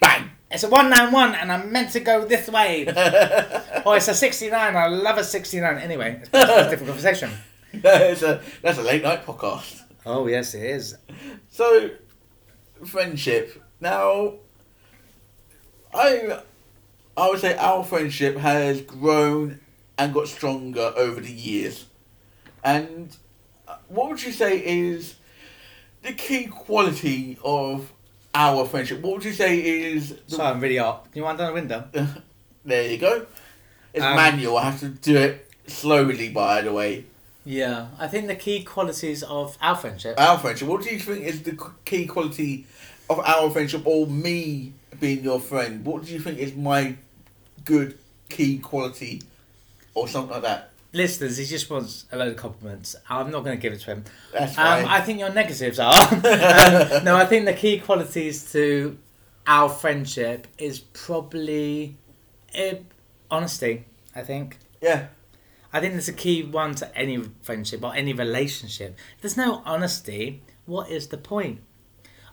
Bang! 0.00 0.30
It's 0.52 0.62
a 0.62 0.68
191 0.68 1.34
and 1.34 1.50
I'm 1.50 1.72
meant 1.72 1.90
to 1.94 2.00
go 2.00 2.24
this 2.24 2.48
way. 2.48 2.86
oh, 3.84 3.92
it's 3.94 4.06
a 4.06 4.14
69. 4.14 4.76
I 4.76 4.86
love 4.86 5.18
a 5.18 5.24
69. 5.24 5.78
Anyway, 5.78 6.20
it's 6.22 6.28
a 6.32 6.70
different 6.70 6.86
conversation. 6.86 7.30
it's 7.72 8.22
a, 8.22 8.40
that's 8.62 8.78
a 8.78 8.82
late 8.82 9.02
night 9.02 9.26
podcast. 9.26 9.77
Oh, 10.08 10.26
yes, 10.26 10.54
it 10.54 10.62
is. 10.62 10.96
So, 11.50 11.90
friendship. 12.86 13.62
Now, 13.78 14.34
I, 15.94 16.40
I 17.16 17.28
would 17.28 17.40
say 17.40 17.56
our 17.58 17.84
friendship 17.84 18.36
has 18.38 18.80
grown 18.80 19.60
and 19.98 20.14
got 20.14 20.28
stronger 20.28 20.92
over 20.96 21.20
the 21.20 21.30
years. 21.30 21.84
And 22.64 23.14
uh, 23.66 23.76
what 23.88 24.08
would 24.08 24.22
you 24.22 24.32
say 24.32 24.58
is 24.64 25.16
the 26.02 26.14
key 26.14 26.46
quality 26.46 27.36
of 27.44 27.92
our 28.34 28.64
friendship? 28.64 29.02
What 29.02 29.12
would 29.16 29.24
you 29.24 29.32
say 29.32 29.58
is 29.92 30.14
the, 30.26 30.36
So 30.36 30.42
I'm 30.42 30.60
really 30.60 30.78
up. 30.78 31.04
Can 31.12 31.18
you 31.20 31.24
want 31.24 31.38
down 31.38 31.48
the 31.48 31.52
window? 31.54 31.84
there 32.64 32.90
you 32.90 32.96
go. 32.96 33.26
It's 33.92 34.02
Um, 34.04 34.16
manual. 34.16 34.56
I 34.56 34.70
have 34.70 34.80
to 34.80 34.88
do 34.88 35.16
it 35.16 35.50
slowly. 35.66 36.30
By 36.30 36.62
the 36.62 36.72
way, 36.72 37.04
Yeah, 37.48 37.86
I 37.98 38.08
think 38.08 38.26
the 38.26 38.36
key 38.36 38.62
qualities 38.62 39.22
of 39.22 39.56
our 39.62 39.74
friendship. 39.74 40.20
our 40.20 40.36
friendship. 40.36 40.68
What 40.68 40.82
do 40.82 40.90
you 40.90 40.98
think 40.98 41.24
is 41.24 41.42
the 41.42 41.58
key 41.86 42.04
quality 42.04 42.66
of 43.08 43.20
our 43.20 43.48
friendship, 43.48 43.86
or 43.86 44.06
me 44.06 44.74
being 45.00 45.24
your 45.24 45.40
friend? 45.40 45.82
What 45.82 46.04
do 46.04 46.12
you 46.12 46.20
think 46.20 46.38
is 46.38 46.54
my 46.54 46.96
good 47.64 47.98
key 48.28 48.58
quality, 48.58 49.22
or 49.94 50.06
something 50.08 50.32
like 50.32 50.42
that? 50.42 50.72
Listeners, 50.92 51.38
he 51.38 51.46
just 51.46 51.70
wants 51.70 52.04
a 52.12 52.18
load 52.18 52.28
of 52.28 52.36
compliments. 52.36 52.94
I'm 53.08 53.30
not 53.30 53.44
going 53.44 53.56
to 53.56 53.62
give 53.62 53.72
it 53.72 53.80
to 53.80 53.86
him. 53.86 54.04
That's 54.30 54.58
Um. 54.58 54.84
I 54.86 55.00
think 55.00 55.18
your 55.18 55.32
negatives 55.32 55.78
are. 55.78 55.94
um, 56.12 57.04
no, 57.04 57.16
I 57.16 57.24
think 57.24 57.46
the 57.46 57.54
key 57.54 57.78
qualities 57.80 58.52
to 58.52 58.98
our 59.46 59.70
friendship 59.70 60.48
is 60.58 60.80
probably 60.80 61.96
uh, 62.54 62.74
honesty. 63.30 63.86
I 64.14 64.20
think. 64.20 64.58
yeah, 64.82 65.06
I 65.72 65.80
think 65.80 65.92
there's 65.92 66.08
a 66.08 66.12
key 66.14 66.42
one 66.42 66.74
to 66.76 66.96
any 66.96 67.18
friendship 67.42 67.82
or 67.84 67.94
any 67.94 68.12
relationship. 68.12 68.96
If 69.16 69.22
there's 69.22 69.36
no 69.36 69.62
honesty, 69.64 70.42
what 70.66 70.90
is 70.90 71.08
the 71.08 71.18
point? 71.18 71.60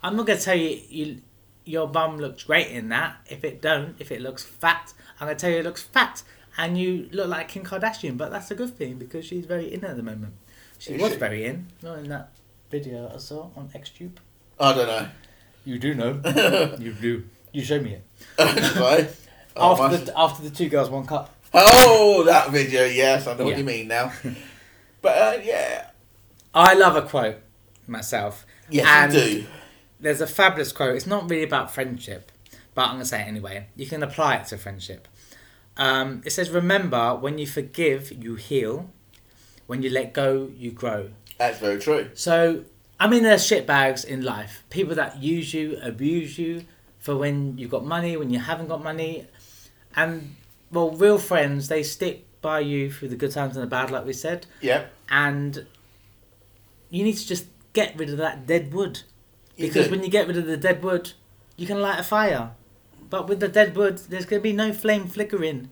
I'm 0.01 0.15
not 0.15 0.25
going 0.25 0.39
to 0.39 0.45
tell 0.45 0.55
you, 0.57 0.79
you 0.89 1.21
your 1.65 1.87
bum 1.87 2.17
looks 2.17 2.43
great 2.43 2.67
in 2.67 2.89
that. 2.89 3.17
If 3.27 3.43
it 3.43 3.61
don't, 3.61 3.95
if 3.99 4.11
it 4.11 4.21
looks 4.21 4.43
fat, 4.43 4.93
I'm 5.19 5.27
going 5.27 5.35
to 5.37 5.41
tell 5.41 5.49
you 5.49 5.57
it 5.57 5.63
looks 5.65 5.81
fat. 5.83 6.23
And 6.57 6.77
you 6.77 7.09
look 7.11 7.27
like 7.27 7.49
Kim 7.49 7.63
Kardashian, 7.65 8.15
but 8.17 8.31
that's 8.31 8.49
a 8.51 8.55
good 8.55 8.77
thing 8.77 8.97
because 8.97 9.25
she's 9.25 9.45
very 9.45 9.73
in 9.73 9.83
at 9.83 9.97
the 9.97 10.03
moment. 10.03 10.35
She 10.77 10.93
Is 10.93 11.01
was 11.01 11.11
she? 11.13 11.17
very 11.17 11.43
in, 11.45 11.67
not 11.81 11.97
in 11.99 12.07
that 12.09 12.29
video 12.71 13.11
I 13.13 13.17
saw 13.17 13.49
on 13.57 13.67
XTube. 13.69 14.11
I 14.59 14.73
don't 14.73 14.87
know. 14.87 15.07
You 15.65 15.79
do 15.79 15.93
know. 15.95 16.21
you 16.79 16.93
do. 16.93 17.23
You 17.51 17.63
showed 17.63 17.81
me 17.83 17.95
it. 17.95 18.03
Right. 18.79 19.09
Oh, 19.57 19.71
after, 19.71 19.83
my- 19.97 20.03
the, 20.03 20.19
after 20.19 20.43
the 20.43 20.49
two 20.49 20.67
girls, 20.67 20.89
one 20.89 21.05
cup. 21.05 21.33
Oh, 21.55 22.23
that 22.25 22.51
video. 22.51 22.85
Yes, 22.85 23.27
I 23.27 23.35
know 23.35 23.45
what 23.45 23.57
you 23.57 23.63
mean 23.63 23.87
now. 23.87 24.11
but 25.01 25.17
uh, 25.17 25.41
yeah, 25.43 25.89
I 26.53 26.73
love 26.73 26.95
a 26.95 27.01
quote 27.01 27.37
myself. 27.87 28.45
yes, 28.69 28.85
And- 28.87 29.13
you 29.13 29.41
do. 29.41 29.47
there's 29.99 30.21
a 30.21 30.27
fabulous 30.27 30.71
quote. 30.71 30.95
It's 30.95 31.07
not 31.07 31.29
really 31.29 31.43
about 31.43 31.73
friendship, 31.73 32.31
but 32.73 32.83
I'm 32.83 32.91
going 32.91 32.99
to 33.01 33.05
say 33.05 33.21
it 33.21 33.27
anyway. 33.27 33.67
You 33.75 33.87
can 33.87 34.03
apply 34.03 34.35
it 34.37 34.47
to 34.47 34.57
friendship. 34.57 35.07
Um, 35.77 36.21
it 36.25 36.31
says, 36.31 36.49
Remember, 36.49 37.15
when 37.15 37.37
you 37.37 37.47
forgive, 37.47 38.11
you 38.11 38.35
heal. 38.35 38.89
When 39.67 39.81
you 39.81 39.89
let 39.89 40.13
go, 40.13 40.51
you 40.55 40.71
grow. 40.71 41.09
That's 41.37 41.59
very 41.59 41.79
true. 41.79 42.11
So, 42.13 42.65
I 42.99 43.07
mean, 43.07 43.23
there's 43.23 43.43
shitbags 43.43 44.05
in 44.05 44.23
life. 44.23 44.63
People 44.69 44.95
that 44.95 45.21
use 45.21 45.53
you, 45.53 45.77
abuse 45.81 46.37
you 46.37 46.65
for 46.99 47.15
when 47.15 47.57
you've 47.57 47.71
got 47.71 47.83
money, 47.83 48.15
when 48.15 48.29
you 48.29 48.39
haven't 48.39 48.67
got 48.67 48.83
money. 48.83 49.25
And, 49.95 50.35
well, 50.75 50.91
real 50.91 51.17
friends, 51.17 51.67
they 51.69 51.81
stick 51.81 52.25
by 52.41 52.59
you 52.59 52.91
through 52.91 53.07
the 53.09 53.15
good 53.15 53.31
times 53.31 53.55
and 53.57 53.63
the 53.63 53.67
bad, 53.67 53.89
like 53.89 54.05
we 54.05 54.13
said. 54.13 54.45
Yep. 54.61 54.91
And 55.09 55.65
you 56.89 57.03
need 57.03 57.17
to 57.17 57.27
just 57.27 57.47
get 57.73 57.97
rid 57.97 58.09
of 58.09 58.17
that 58.17 58.45
dead 58.45 58.73
wood. 58.73 59.01
You 59.57 59.67
Because 59.67 59.85
do. 59.85 59.91
when 59.91 60.03
you 60.03 60.09
get 60.09 60.27
rid 60.27 60.37
of 60.37 60.45
the 60.45 60.57
dead 60.57 60.83
wood, 60.83 61.13
you 61.57 61.65
can 61.65 61.81
light 61.81 61.99
a 61.99 62.03
fire. 62.03 62.51
But 63.09 63.27
with 63.27 63.39
the 63.39 63.47
dead 63.47 63.75
wood, 63.75 63.97
there's 64.09 64.25
going 64.25 64.41
to 64.41 64.43
be 64.43 64.53
no 64.53 64.73
flame 64.73 65.07
flickering. 65.07 65.69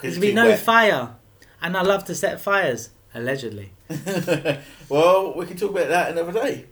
There's 0.00 0.14
going 0.14 0.14
to 0.14 0.20
be 0.20 0.32
no 0.32 0.48
wet. 0.48 0.58
fire. 0.58 1.14
And 1.62 1.76
I 1.76 1.82
love 1.82 2.04
to 2.06 2.14
set 2.14 2.40
fires, 2.40 2.90
allegedly. 3.14 3.72
well, 4.88 5.34
we 5.36 5.46
can 5.46 5.56
talk 5.56 5.70
about 5.70 5.88
that 5.88 6.10
another 6.12 6.32
day. 6.32 6.66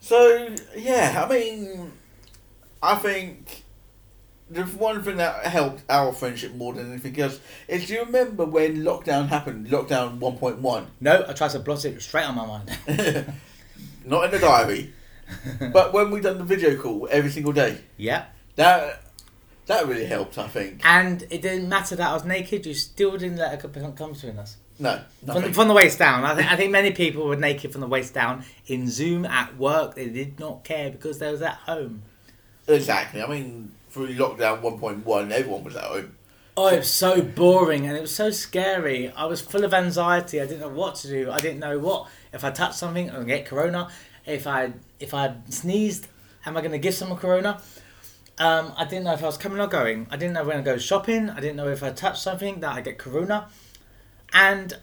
So 0.00 0.54
yeah, 0.76 1.24
I 1.26 1.32
mean, 1.32 1.92
I 2.82 2.94
think 2.96 3.63
the 4.50 4.64
one 4.64 5.02
thing 5.02 5.16
that 5.16 5.46
helped 5.46 5.82
our 5.88 6.12
friendship 6.12 6.54
more 6.54 6.74
than 6.74 6.90
anything 6.90 7.18
else 7.18 7.40
is 7.66 7.86
do 7.86 7.94
you 7.94 8.04
remember 8.04 8.44
when 8.44 8.78
lockdown 8.78 9.28
happened? 9.28 9.68
Lockdown 9.68 10.18
one 10.18 10.36
point 10.36 10.58
one. 10.58 10.88
No, 11.00 11.24
I 11.26 11.32
tried 11.32 11.50
to 11.52 11.60
blot 11.60 11.84
it 11.84 12.00
straight 12.02 12.24
on 12.26 12.34
my 12.34 12.46
mind. 12.46 12.70
Not 14.04 14.26
in 14.26 14.30
the 14.32 14.38
diary, 14.38 14.92
but 15.72 15.92
when 15.94 16.10
we 16.10 16.20
done 16.20 16.38
the 16.38 16.44
video 16.44 16.76
call 16.76 17.08
every 17.10 17.30
single 17.30 17.52
day, 17.52 17.78
yeah. 17.96 18.26
that 18.56 19.02
that 19.66 19.88
really 19.88 20.04
helped. 20.04 20.36
I 20.36 20.46
think. 20.48 20.82
And 20.84 21.22
it 21.30 21.40
didn't 21.40 21.68
matter 21.68 21.96
that 21.96 22.10
I 22.10 22.12
was 22.12 22.24
naked, 22.24 22.66
you 22.66 22.74
still 22.74 23.12
didn't 23.12 23.38
let 23.38 23.54
it 23.54 23.60
come 23.60 23.92
come 23.94 24.12
between 24.12 24.38
us. 24.38 24.58
No, 24.78 25.00
From, 25.24 25.34
nothing. 25.34 25.52
from 25.52 25.68
the 25.68 25.74
waist 25.74 26.00
down. 26.00 26.24
I 26.24 26.34
think, 26.34 26.50
I 26.50 26.56
think 26.56 26.72
many 26.72 26.90
people 26.90 27.28
were 27.28 27.36
naked 27.36 27.70
from 27.70 27.80
the 27.80 27.86
waist 27.86 28.12
down 28.12 28.44
in 28.66 28.90
Zoom 28.90 29.24
at 29.24 29.56
work. 29.56 29.94
They 29.94 30.08
did 30.08 30.40
not 30.40 30.64
care 30.64 30.90
because 30.90 31.20
they 31.20 31.30
was 31.30 31.42
at 31.42 31.54
home. 31.54 32.02
exactly. 32.66 33.22
I 33.22 33.28
mean, 33.28 33.70
through 33.94 34.12
lockdown 34.16 34.60
one 34.60 34.78
point 34.78 35.06
one, 35.06 35.30
everyone 35.30 35.62
was 35.62 35.76
at 35.76 35.84
home. 35.84 36.16
Oh, 36.56 36.66
it 36.66 36.78
was 36.78 36.90
so 36.90 37.22
boring 37.22 37.86
and 37.86 37.96
it 37.96 38.00
was 38.00 38.14
so 38.14 38.30
scary. 38.30 39.10
I 39.10 39.24
was 39.26 39.40
full 39.40 39.64
of 39.64 39.72
anxiety. 39.72 40.40
I 40.40 40.46
didn't 40.46 40.60
know 40.60 40.68
what 40.68 40.96
to 40.96 41.08
do. 41.08 41.30
I 41.30 41.38
didn't 41.38 41.60
know 41.60 41.78
what 41.78 42.08
if 42.32 42.44
I 42.44 42.50
touched 42.50 42.74
something, 42.74 43.08
I'm 43.08 43.14
gonna 43.14 43.26
get 43.26 43.46
corona. 43.46 43.88
If 44.26 44.46
I 44.46 44.72
if 44.98 45.14
I 45.14 45.36
sneezed, 45.48 46.08
am 46.44 46.56
I 46.56 46.60
gonna 46.60 46.78
give 46.78 46.94
someone 46.94 47.18
corona? 47.18 47.60
Um, 48.36 48.72
I 48.76 48.84
didn't 48.84 49.04
know 49.04 49.12
if 49.12 49.22
I 49.22 49.26
was 49.26 49.38
coming 49.38 49.60
or 49.60 49.68
going. 49.68 50.08
I 50.10 50.16
didn't 50.16 50.34
know 50.34 50.42
when 50.44 50.58
I 50.58 50.62
go 50.62 50.76
shopping. 50.76 51.30
I 51.30 51.38
didn't 51.38 51.54
know 51.54 51.68
if 51.68 51.84
I 51.84 51.90
touched 51.90 52.20
something 52.20 52.58
that 52.60 52.74
I 52.74 52.80
get 52.80 52.98
corona. 52.98 53.48
And 54.32 54.74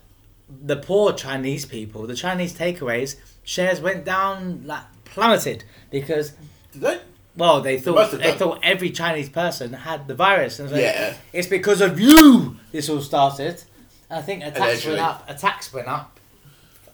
the 0.47 0.77
poor 0.77 1.11
Chinese 1.11 1.65
people, 1.65 2.07
the 2.07 2.15
Chinese 2.15 2.53
takeaways 2.53 3.17
shares 3.43 3.81
went 3.81 4.05
down 4.05 4.63
like 4.65 4.85
plummeted 5.03 5.65
because 5.89 6.31
Did 6.71 6.81
they? 6.81 7.01
Well, 7.35 7.61
they 7.61 7.79
thought 7.79 8.11
they 8.11 8.33
thought 8.33 8.59
every 8.61 8.89
Chinese 8.91 9.29
person 9.29 9.73
had 9.73 10.07
the 10.07 10.15
virus, 10.15 10.59
and 10.59 10.67
it's 10.67 10.73
like, 10.73 10.83
Yeah. 10.83 11.13
it's 11.31 11.47
because 11.47 11.79
of 11.81 11.99
you 11.99 12.57
this 12.71 12.89
all 12.89 13.01
started. 13.01 13.63
And 14.09 14.19
I 14.19 14.21
think 14.21 14.43
attacks 14.43 14.59
Allegedly. 14.59 14.91
went 14.97 15.01
up. 15.07 15.29
Attacks 15.29 15.73
went 15.73 15.87
up 15.87 16.19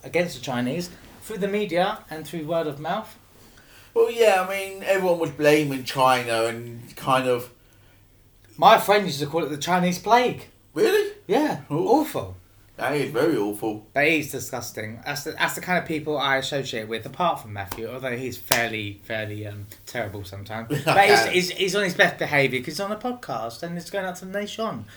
against 0.04 0.36
the 0.36 0.42
Chinese 0.42 0.90
through 1.24 1.40
the 1.40 1.48
media 1.48 2.00
and 2.10 2.26
through 2.28 2.46
word 2.46 2.68
of 2.68 2.80
mouth. 2.80 3.18
Well, 3.96 4.12
yeah, 4.12 4.46
I 4.48 4.50
mean, 4.50 4.84
everyone 4.84 5.18
was 5.18 5.32
blaming 5.32 5.84
China 5.84 6.46
and 6.46 6.96
kind 6.96 7.28
of. 7.28 7.50
My 8.58 8.78
friend 8.78 9.06
used 9.06 9.20
to 9.20 9.26
call 9.26 9.44
it 9.44 9.50
the 9.50 9.58
Chinese 9.58 9.98
plague. 10.00 10.46
Really? 10.76 11.14
Yeah, 11.28 11.62
Ooh. 11.72 11.88
awful. 11.90 12.37
That 12.78 12.96
is 12.96 13.10
very 13.12 13.36
awful. 13.36 13.88
But 13.94 14.08
he's 14.08 14.32
disgusting. 14.32 15.02
That's 15.04 15.24
the, 15.24 15.32
that's 15.32 15.56
the 15.56 15.62
kind 15.62 15.80
of 15.80 15.86
people 15.86 16.18
I 16.18 16.38
associate 16.38 16.88
with, 16.88 17.06
apart 17.08 17.42
from 17.42 17.52
Matthew, 17.54 17.90
although 17.92 18.16
he's 18.16 18.38
fairly, 18.38 19.02
fairly 19.04 19.48
um, 19.48 19.66
terrible 19.88 20.24
sometimes. 20.24 20.68
But 20.86 21.10
he's, 21.10 21.26
he's, 21.26 21.50
he's 21.50 21.76
on 21.76 21.84
his 21.84 21.96
best 21.96 22.20
behaviour 22.20 22.60
because 22.60 22.76
he's 22.76 22.80
on 22.80 22.92
a 22.92 22.96
podcast 22.98 23.64
and 23.64 23.78
it's 23.78 23.90
going 23.90 24.06
out 24.06 24.18
to 24.18 24.26
the 24.26 24.40
nation. 24.40 24.86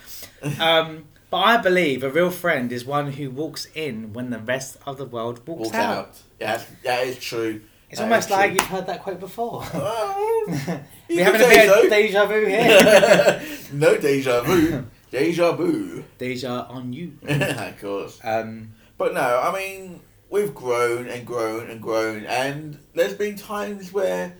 Um, 0.60 1.04
but 1.30 1.38
I 1.38 1.56
believe 1.58 2.02
a 2.02 2.10
real 2.10 2.30
friend 2.30 2.72
is 2.72 2.84
one 2.84 3.12
who 3.12 3.30
walks 3.30 3.66
in 3.74 4.12
when 4.12 4.30
the 4.30 4.38
rest 4.38 4.76
of 4.86 4.96
the 4.98 5.04
world 5.04 5.46
walks, 5.46 5.66
Walk 5.68 5.74
out. 5.74 5.96
out. 5.98 6.22
Yeah, 6.40 6.62
that's- 6.82 7.18
true. 7.22 7.60
It's 7.88 7.98
That 7.98 8.04
almost 8.04 8.30
like 8.30 8.50
true. 8.50 8.54
you've 8.60 8.68
heard 8.68 8.86
that 8.86 9.02
quote 9.02 9.20
before. 9.20 9.64
Well, 9.74 10.44
We're 10.46 10.84
you 11.08 11.24
having 11.24 11.40
could 11.40 11.46
a 11.46 11.54
bit 11.54 11.70
say 11.70 11.84
of 11.84 11.90
deja 11.90 12.26
vu 12.26 12.46
here. 12.46 13.42
no 13.72 13.96
deja 13.98 14.42
vu. 14.42 14.84
Deja 15.10 15.52
vu. 15.52 16.04
deja 16.18 16.66
on 16.68 16.92
you. 16.92 17.12
of 17.28 17.80
course. 17.80 18.18
Um, 18.24 18.72
But 18.98 19.14
no, 19.14 19.40
I 19.42 19.52
mean, 19.56 20.00
we've 20.28 20.54
grown 20.54 21.08
and 21.08 21.26
grown 21.26 21.70
and 21.70 21.80
grown, 21.80 22.24
and 22.26 22.78
there's 22.94 23.14
been 23.14 23.36
times 23.36 23.92
where 23.92 24.34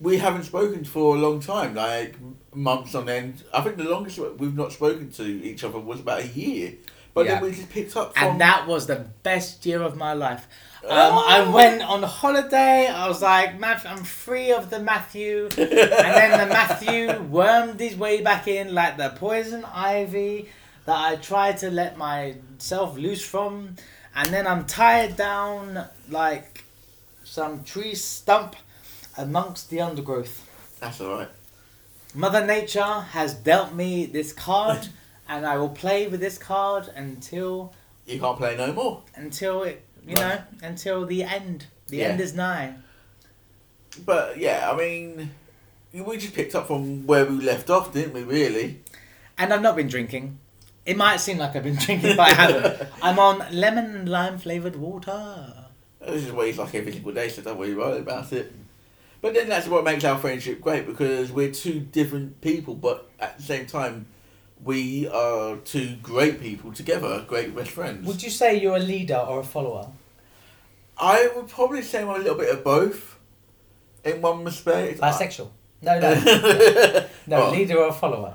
we 0.00 0.18
haven't 0.18 0.44
spoken 0.44 0.84
for 0.84 1.16
a 1.16 1.18
long 1.18 1.40
time, 1.40 1.74
like 1.74 2.14
months 2.54 2.94
on 2.94 3.08
end. 3.08 3.42
I 3.52 3.62
think 3.62 3.76
the 3.78 3.84
longest 3.84 4.18
we've 4.38 4.54
not 4.54 4.72
spoken 4.72 5.10
to 5.12 5.24
each 5.24 5.64
other 5.64 5.78
was 5.78 6.00
about 6.00 6.20
a 6.20 6.26
year. 6.28 6.74
But 7.14 7.24
Yeah. 7.24 7.34
then 7.40 7.44
we 7.44 7.50
just 7.56 7.70
picked 7.70 7.96
up 7.96 8.14
from. 8.14 8.32
and 8.32 8.40
that 8.42 8.66
was 8.66 8.86
the 8.86 9.06
best 9.22 9.64
year 9.64 9.80
of 9.82 9.96
my 9.96 10.12
life. 10.12 10.46
Um, 10.88 11.14
Oh. 11.18 11.24
I 11.26 11.48
went 11.48 11.82
on 11.82 12.02
holiday. 12.02 12.86
I 12.86 13.08
was 13.08 13.20
like, 13.22 13.60
I'm 13.62 14.04
free 14.04 14.52
of 14.52 14.70
the 14.70 14.78
Matthew, 14.78 15.48
and 15.56 15.58
then 15.58 16.38
the 16.38 16.46
Matthew 16.46 17.20
wormed 17.22 17.80
his 17.80 17.96
way 17.96 18.22
back 18.22 18.46
in 18.46 18.72
like 18.74 18.96
the 18.96 19.10
poison 19.16 19.64
ivy 19.64 20.48
that 20.84 20.96
I 20.96 21.16
tried 21.16 21.58
to 21.58 21.70
let 21.70 21.96
myself 21.98 22.96
loose 22.96 23.24
from, 23.24 23.74
and 24.14 24.32
then 24.32 24.46
I'm 24.46 24.64
tied 24.66 25.16
down 25.16 25.84
like 26.08 26.64
some 27.24 27.64
tree 27.64 27.94
stump 27.96 28.54
amongst 29.18 29.70
the 29.70 29.80
undergrowth. 29.80 30.48
That's 30.78 31.00
alright. 31.00 31.28
Mother 32.14 32.46
Nature 32.46 33.00
has 33.10 33.34
dealt 33.34 33.74
me 33.74 34.06
this 34.06 34.32
card, 34.32 34.86
and 35.28 35.44
I 35.44 35.58
will 35.58 35.70
play 35.70 36.06
with 36.06 36.20
this 36.20 36.38
card 36.38 36.88
until 36.94 37.74
You 38.06 38.20
can't 38.20 38.38
play 38.38 38.56
no 38.56 38.72
more. 38.72 39.02
until 39.16 39.64
it, 39.64 39.84
you 40.06 40.16
Right. 40.16 40.40
know, 40.62 40.68
until 40.68 41.04
the 41.06 41.22
end. 41.24 41.66
The 41.88 41.98
Yeah. 41.98 42.04
end 42.08 42.20
is 42.20 42.34
nigh. 42.34 42.74
But 44.04 44.38
yeah, 44.38 44.70
I 44.70 44.76
mean, 44.76 45.30
we 45.92 46.16
just 46.18 46.34
picked 46.34 46.54
up 46.54 46.66
from 46.66 47.06
where 47.06 47.24
we 47.24 47.36
left 47.40 47.70
off, 47.70 47.92
didn't 47.92 48.12
we, 48.12 48.22
really? 48.22 48.80
And 49.38 49.52
I've 49.52 49.62
not 49.62 49.76
been 49.76 49.88
drinking. 49.88 50.38
It 50.84 50.96
might 50.96 51.16
seem 51.18 51.38
like 51.38 51.56
I've 51.56 51.64
been 51.64 51.76
drinking, 51.86 52.16
but 52.16 52.28
I 52.30 52.32
haven't. 52.32 52.88
I'm 53.02 53.18
on 53.18 53.44
lemon 53.52 53.94
and 53.96 54.08
lime 54.08 54.38
flavored 54.38 54.76
water. 54.76 55.52
This 56.00 56.24
is 56.24 56.32
what 56.32 56.46
he's 56.46 56.58
like 56.58 56.74
every 56.74 56.92
single 56.92 57.12
day, 57.12 57.28
so 57.28 57.42
don't 57.42 57.58
worry 57.58 57.74
worry 57.74 57.98
about 57.98 58.32
it. 58.32 58.52
But 59.22 59.34
then 59.34 59.48
that's 59.48 59.66
what 59.66 59.82
makes 59.82 60.04
our 60.04 60.18
friendship 60.18 60.60
great 60.60 60.86
because 60.86 61.32
we're 61.32 61.50
two 61.50 61.80
different 61.80 62.40
people, 62.42 62.74
but 62.74 63.08
at 63.18 63.38
the 63.38 63.42
same 63.42 63.66
time, 63.66 64.06
we 64.62 65.06
are 65.08 65.56
two 65.56 65.96
great 66.02 66.40
people 66.40 66.72
together, 66.72 67.24
great 67.28 67.54
best 67.54 67.70
friends. 67.70 68.06
Would 68.06 68.22
you 68.22 68.30
say 68.30 68.60
you're 68.60 68.76
a 68.76 68.80
leader 68.80 69.16
or 69.16 69.40
a 69.40 69.44
follower? 69.44 69.88
I 70.98 71.28
would 71.36 71.48
probably 71.48 71.82
say 71.82 72.02
I'm 72.02 72.08
a 72.08 72.16
little 72.18 72.34
bit 72.36 72.50
of 72.54 72.64
both, 72.64 73.18
in 74.04 74.22
one 74.22 74.44
respect. 74.44 74.98
Bisexual? 75.00 75.50
No, 75.82 75.98
no, 76.00 76.14
no. 77.26 77.38
Well, 77.38 77.50
leader 77.52 77.76
or 77.78 77.88
a 77.88 77.92
follower. 77.92 78.34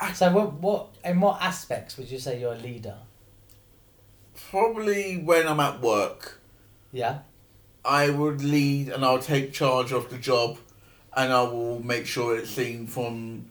I- 0.00 0.12
So, 0.12 0.32
what, 0.32 0.54
what, 0.54 0.86
in 1.04 1.20
what 1.20 1.40
aspects 1.42 1.96
would 1.98 2.10
you 2.10 2.18
say 2.18 2.40
you're 2.40 2.54
a 2.54 2.58
leader? 2.58 2.96
Probably 4.50 5.16
when 5.18 5.46
I'm 5.46 5.60
at 5.60 5.80
work. 5.80 6.40
Yeah. 6.92 7.20
I 7.84 8.10
would 8.10 8.42
lead 8.42 8.88
and 8.88 9.04
I'll 9.04 9.18
take 9.20 9.52
charge 9.52 9.92
of 9.92 10.10
the 10.10 10.18
job 10.18 10.58
and 11.16 11.32
I 11.32 11.42
will 11.42 11.84
make 11.84 12.06
sure 12.06 12.36
it's 12.36 12.50
seen 12.50 12.86
from 12.86 13.50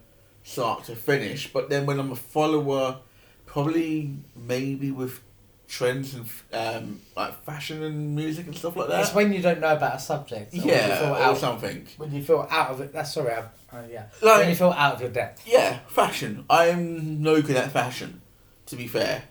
start 0.49 0.83
to 0.85 0.95
finish. 0.95 1.51
But 1.51 1.69
then 1.69 1.85
when 1.85 1.99
I'm 1.99 2.12
a 2.12 2.15
follower, 2.15 2.97
probably 3.45 4.15
maybe 4.35 4.91
with 4.91 5.21
trends 5.67 6.15
and 6.15 6.25
um, 6.51 7.01
like 7.15 7.43
fashion 7.43 7.83
and 7.83 8.15
music 8.15 8.47
and 8.47 8.55
stuff 8.55 8.75
like 8.75 8.88
that. 8.89 9.01
It's 9.01 9.13
when 9.13 9.31
you 9.31 9.41
don't 9.41 9.59
know 9.59 9.73
about 9.73 9.95
a 9.95 9.99
subject. 9.99 10.53
or 10.53 10.57
when 10.57 10.65
you 10.67 10.71
Yeah, 10.73 10.97
feel 10.99 11.09
or 11.13 11.17
out, 11.19 11.38
something. 11.38 11.88
when 11.97 12.12
you 12.12 12.23
feel 12.23 12.47
out 12.49 12.71
of 12.71 12.81
it. 12.81 12.91
That's 12.91 13.13
sorry. 13.13 13.33
I, 13.33 13.39
uh, 13.77 13.83
yeah. 13.91 14.05
Like- 14.21 14.39
when 14.39 14.49
you 14.49 14.55
feel 14.55 14.71
out 14.71 14.95
of 14.95 15.01
your 15.01 15.12
depth. 15.12 15.47
Yeah, 15.47 15.79
fashion. 15.88 16.45
I'm 16.49 17.21
no 17.21 17.41
good 17.43 17.55
at 17.55 17.71
fashion, 17.71 18.21
to 18.65 18.75
be 18.75 18.88
fair. 18.88 19.23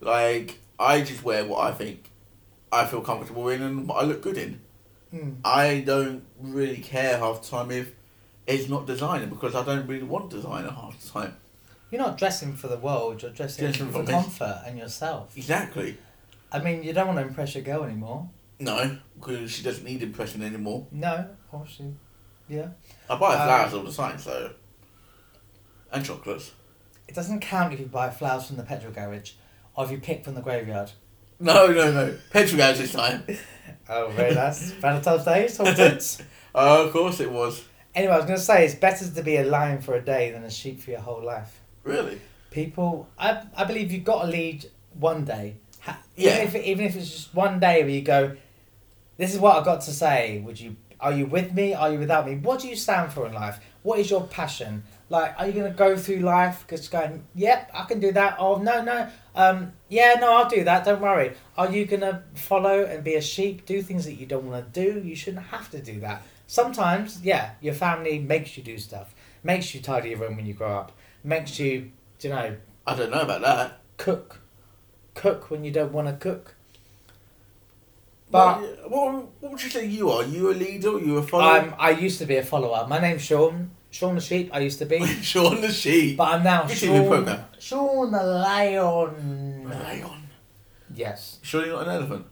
Like, 0.00 0.58
I 0.78 1.00
just 1.00 1.22
wear 1.24 1.44
what 1.46 1.60
I 1.64 1.72
think 1.72 2.10
I 2.72 2.84
feel 2.86 3.00
comfortable 3.00 3.48
in 3.48 3.62
and 3.62 3.88
what 3.88 4.02
I 4.02 4.06
look 4.06 4.22
good 4.22 4.36
in. 4.38 4.60
Mm. 5.14 5.36
I 5.44 5.80
don't 5.80 6.24
really 6.40 6.76
care 6.78 7.18
half 7.18 7.42
the 7.42 7.48
time 7.48 7.70
if 7.70 7.92
it's 8.50 8.68
not 8.68 8.86
designer 8.86 9.26
because 9.26 9.54
I 9.54 9.64
don't 9.64 9.86
really 9.86 10.02
want 10.04 10.30
designer 10.30 10.70
half 10.70 10.98
the 11.00 11.08
time. 11.08 11.36
You're 11.90 12.00
not 12.00 12.16
dressing 12.18 12.54
for 12.54 12.68
the 12.68 12.76
world. 12.76 13.22
You're 13.22 13.32
dressing 13.32 13.64
Dressing 13.64 13.90
for 13.90 14.04
for 14.04 14.10
comfort 14.12 14.62
and 14.66 14.78
yourself. 14.78 15.36
Exactly. 15.36 15.98
I 16.52 16.60
mean, 16.60 16.82
you 16.82 16.92
don't 16.92 17.06
want 17.08 17.18
to 17.18 17.26
impress 17.26 17.54
your 17.54 17.64
girl 17.64 17.84
anymore. 17.84 18.28
No, 18.58 18.98
because 19.18 19.50
she 19.50 19.62
doesn't 19.62 19.84
need 19.84 20.02
impression 20.02 20.42
anymore. 20.42 20.86
No, 20.92 21.14
of 21.14 21.50
course 21.50 21.76
you. 21.80 21.96
Yeah. 22.48 22.68
I 23.08 23.16
buy 23.16 23.34
Um, 23.34 23.46
flowers 23.46 23.74
all 23.74 23.82
the 23.82 23.92
time, 23.92 24.18
so. 24.18 24.52
And 25.92 26.04
chocolates. 26.04 26.52
It 27.08 27.14
doesn't 27.14 27.40
count 27.40 27.72
if 27.72 27.80
you 27.80 27.86
buy 27.86 28.10
flowers 28.10 28.46
from 28.46 28.56
the 28.56 28.62
petrol 28.62 28.92
garage, 28.92 29.32
or 29.74 29.84
if 29.84 29.90
you 29.90 29.98
pick 29.98 30.24
from 30.24 30.34
the 30.34 30.40
graveyard. 30.42 30.92
No, 31.40 31.68
no, 31.68 31.90
no. 31.92 32.18
Petrol 32.30 32.58
garage 32.58 32.78
this 32.78 32.92
time. 32.92 33.24
Oh, 33.92 34.08
very 34.10 34.34
nice. 34.36 34.70
Valentine's 34.72 35.24
Day, 35.24 35.48
sorted. 35.48 36.00
Oh, 36.54 36.86
of 36.86 36.92
course 36.92 37.18
it 37.18 37.30
was. 37.30 37.64
Anyway, 37.94 38.14
I 38.14 38.16
was 38.16 38.26
going 38.26 38.38
to 38.38 38.44
say 38.44 38.64
it's 38.64 38.74
better 38.74 39.08
to 39.08 39.22
be 39.22 39.36
a 39.36 39.44
lion 39.44 39.80
for 39.80 39.94
a 39.94 40.00
day 40.00 40.30
than 40.30 40.44
a 40.44 40.50
sheep 40.50 40.80
for 40.80 40.90
your 40.90 41.00
whole 41.00 41.22
life. 41.24 41.60
Really? 41.84 42.20
People, 42.50 43.08
I, 43.18 43.42
I 43.56 43.64
believe 43.64 43.92
you've 43.92 44.04
got 44.04 44.22
to 44.22 44.28
lead 44.28 44.66
one 44.98 45.24
day. 45.24 45.56
Ha- 45.80 46.00
Yeah. 46.16 46.42
Even 46.42 46.46
if, 46.60 46.66
even 46.66 46.86
if 46.86 46.96
it's 46.96 47.10
just 47.10 47.34
one 47.34 47.60
day 47.60 47.82
where 47.82 47.90
you 47.90 48.02
go, 48.02 48.36
this 49.16 49.32
is 49.34 49.40
what 49.40 49.56
I've 49.56 49.64
got 49.64 49.80
to 49.82 49.92
say. 49.92 50.40
Would 50.44 50.60
you? 50.60 50.76
Are 50.98 51.12
you 51.12 51.24
with 51.26 51.54
me? 51.54 51.72
Are 51.72 51.90
you 51.90 51.98
without 51.98 52.26
me? 52.26 52.36
What 52.36 52.60
do 52.60 52.68
you 52.68 52.76
stand 52.76 53.10
for 53.12 53.26
in 53.26 53.32
life? 53.32 53.58
What 53.82 53.98
is 53.98 54.10
your 54.10 54.24
passion? 54.24 54.82
Like, 55.08 55.34
are 55.38 55.46
you 55.46 55.52
going 55.52 55.70
to 55.72 55.76
go 55.76 55.96
through 55.96 56.18
life 56.18 56.66
just 56.68 56.90
going, 56.90 57.24
yep, 57.34 57.70
I 57.72 57.84
can 57.84 58.00
do 58.00 58.12
that. 58.12 58.36
Oh, 58.38 58.56
no, 58.56 58.82
no. 58.82 59.08
Um, 59.34 59.72
yeah, 59.88 60.16
no, 60.20 60.30
I'll 60.34 60.48
do 60.48 60.62
that. 60.64 60.84
Don't 60.84 61.00
worry. 61.00 61.32
Are 61.56 61.70
you 61.70 61.86
going 61.86 62.02
to 62.02 62.22
follow 62.34 62.84
and 62.84 63.02
be 63.02 63.14
a 63.14 63.22
sheep, 63.22 63.64
do 63.64 63.80
things 63.80 64.04
that 64.04 64.14
you 64.14 64.26
don't 64.26 64.44
want 64.44 64.72
to 64.74 64.80
do? 64.92 65.00
You 65.00 65.16
shouldn't 65.16 65.46
have 65.46 65.70
to 65.70 65.80
do 65.80 66.00
that. 66.00 66.22
Sometimes, 66.50 67.20
yeah, 67.22 67.52
your 67.60 67.74
family 67.74 68.18
makes 68.18 68.56
you 68.56 68.64
do 68.64 68.76
stuff, 68.76 69.14
makes 69.44 69.72
you 69.72 69.80
tidy 69.80 70.08
your 70.08 70.18
room 70.18 70.34
when 70.34 70.46
you 70.46 70.52
grow 70.52 70.78
up, 70.78 70.90
makes 71.22 71.60
you, 71.60 71.92
you 72.20 72.30
know, 72.30 72.56
I 72.84 72.96
don't 72.96 73.12
know 73.12 73.20
about 73.20 73.42
that. 73.42 73.78
cook. 73.98 74.40
Cook 75.14 75.48
when 75.52 75.62
you 75.62 75.70
don't 75.70 75.92
want 75.92 76.08
to 76.08 76.14
cook. 76.14 76.56
But 78.32 78.62
what, 78.62 78.90
what, 78.90 79.12
what 79.38 79.52
would 79.52 79.62
you 79.62 79.70
say 79.70 79.86
you 79.86 80.10
are? 80.10 80.24
You 80.24 80.50
a 80.50 80.54
leader? 80.54 80.98
You 80.98 81.18
a 81.18 81.22
follower? 81.22 81.52
I'm, 81.52 81.74
I 81.78 81.90
used 81.90 82.18
to 82.18 82.26
be 82.26 82.34
a 82.34 82.42
follower. 82.42 82.84
My 82.88 82.98
name's 82.98 83.22
Sean. 83.22 83.70
Sean 83.92 84.16
the 84.16 84.20
Sheep, 84.20 84.50
I 84.52 84.58
used 84.58 84.80
to 84.80 84.86
be. 84.86 85.06
Sean 85.22 85.60
the 85.60 85.70
sheep. 85.70 86.16
But 86.16 86.32
I'm 86.32 86.42
now 86.42 86.66
Sean. 86.66 87.44
Sean 87.60 88.10
the 88.10 88.24
Lion. 88.24 89.68
Lion. 89.70 90.28
Yes. 90.92 91.38
Sure 91.42 91.64
you're 91.64 91.76
not 91.76 91.86
an 91.86 91.94
elephant? 91.94 92.26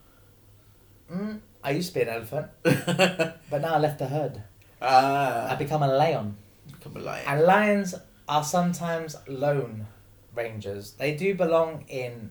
Mm, 1.13 1.41
I 1.63 1.73
used 1.73 1.89
to 1.89 1.95
be 1.95 2.03
an 2.03 2.09
elephant, 2.09 2.49
but 2.63 3.61
now 3.61 3.75
I 3.75 3.79
left 3.79 3.99
the 3.99 4.07
herd. 4.07 4.43
Ah. 4.81 5.51
I 5.51 5.57
become 5.57 5.83
a 5.83 5.89
lion. 5.89 6.37
Become 6.73 6.97
a 6.97 7.01
lion. 7.01 7.25
And 7.27 7.43
lions 7.43 7.95
are 8.29 8.45
sometimes 8.45 9.17
lone 9.27 9.87
rangers. 10.35 10.93
They 10.93 11.15
do 11.17 11.35
belong 11.35 11.85
in 11.89 12.31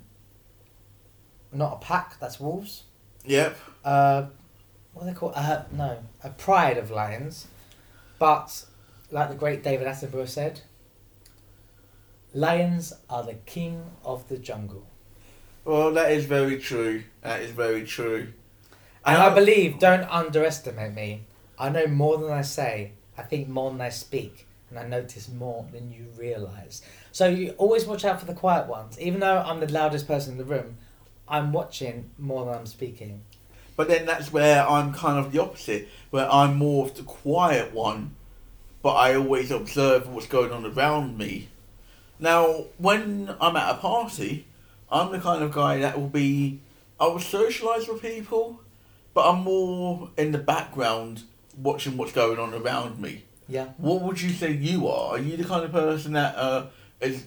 not 1.51 1.73
a 1.73 1.85
pack, 1.85 2.19
that's 2.19 2.39
wolves. 2.39 2.83
Yep. 3.25 3.57
Uh, 3.83 4.27
what 4.93 5.03
are 5.03 5.05
they 5.05 5.13
called? 5.13 5.33
Uh, 5.35 5.63
no, 5.71 5.99
a 6.23 6.29
pride 6.29 6.77
of 6.77 6.91
lions. 6.91 7.47
But, 8.19 8.65
like 9.11 9.29
the 9.29 9.35
great 9.35 9.63
David 9.63 9.87
Attenborough 9.87 10.27
said, 10.27 10.61
lions 12.33 12.93
are 13.09 13.23
the 13.23 13.35
king 13.35 13.91
of 14.03 14.27
the 14.27 14.37
jungle. 14.37 14.87
Well, 15.65 15.93
that 15.93 16.11
is 16.11 16.25
very 16.25 16.57
true. 16.57 17.03
That 17.21 17.41
is 17.41 17.51
very 17.51 17.83
true. 17.83 18.33
And 19.07 19.15
I 19.15 19.33
believe, 19.33 19.79
don't 19.79 20.03
underestimate 20.11 20.93
me. 20.93 21.21
I 21.57 21.69
know 21.69 21.87
more 21.87 22.17
than 22.17 22.29
I 22.29 22.41
say. 22.41 22.91
I 23.17 23.21
think 23.21 23.47
more 23.47 23.71
than 23.71 23.79
I 23.79 23.87
speak, 23.87 24.45
and 24.69 24.77
I 24.77 24.85
notice 24.85 25.29
more 25.29 25.65
than 25.71 25.91
you 25.91 26.07
realise. 26.17 26.81
So 27.13 27.27
you 27.29 27.51
always 27.51 27.85
watch 27.85 28.03
out 28.03 28.19
for 28.19 28.25
the 28.25 28.33
quiet 28.33 28.67
ones. 28.67 28.99
Even 28.99 29.21
though 29.21 29.37
I'm 29.37 29.61
the 29.61 29.71
loudest 29.71 30.07
person 30.07 30.33
in 30.33 30.37
the 30.37 30.43
room, 30.43 30.77
I'm 31.25 31.53
watching 31.53 32.09
more 32.17 32.43
than 32.43 32.55
I'm 32.55 32.65
speaking. 32.65 33.21
But 33.77 33.87
then 33.87 34.05
that's 34.05 34.33
where 34.33 34.67
I'm 34.67 34.93
kind 34.93 35.17
of 35.17 35.31
the 35.31 35.41
opposite, 35.41 35.87
where 36.09 36.29
I'm 36.29 36.57
more 36.57 36.85
of 36.85 36.95
the 36.95 37.03
quiet 37.03 37.73
one, 37.73 38.13
but 38.81 38.95
I 38.95 39.15
always 39.15 39.51
observe 39.51 40.09
what's 40.09 40.27
going 40.27 40.51
on 40.51 40.65
around 40.65 41.17
me. 41.17 41.47
Now, 42.19 42.65
when 42.77 43.33
I'm 43.39 43.55
at 43.55 43.75
a 43.75 43.77
party, 43.77 44.47
I'm 44.91 45.13
the 45.13 45.19
kind 45.19 45.43
of 45.43 45.53
guy 45.53 45.79
that 45.79 45.97
will 45.97 46.09
be, 46.09 46.59
I 46.99 47.05
will 47.05 47.19
socialise 47.19 47.87
with 47.87 48.01
people, 48.01 48.59
but 49.17 49.33
I'm 49.33 49.41
more 49.41 50.11
in 50.15 50.31
the 50.31 50.37
background 50.37 51.23
watching 51.57 51.97
what's 51.97 52.11
going 52.11 52.37
on 52.37 52.53
around 52.53 53.01
me. 53.01 53.23
Yeah. 53.47 53.69
What 53.77 54.03
would 54.03 54.21
you 54.21 54.29
say 54.29 54.51
you 54.51 54.87
are? 54.87 55.15
Are 55.15 55.17
you 55.17 55.35
the 55.35 55.43
kind 55.43 55.65
of 55.65 55.71
person 55.71 56.13
that 56.13 56.35
uh, 56.35 56.67
is 57.01 57.25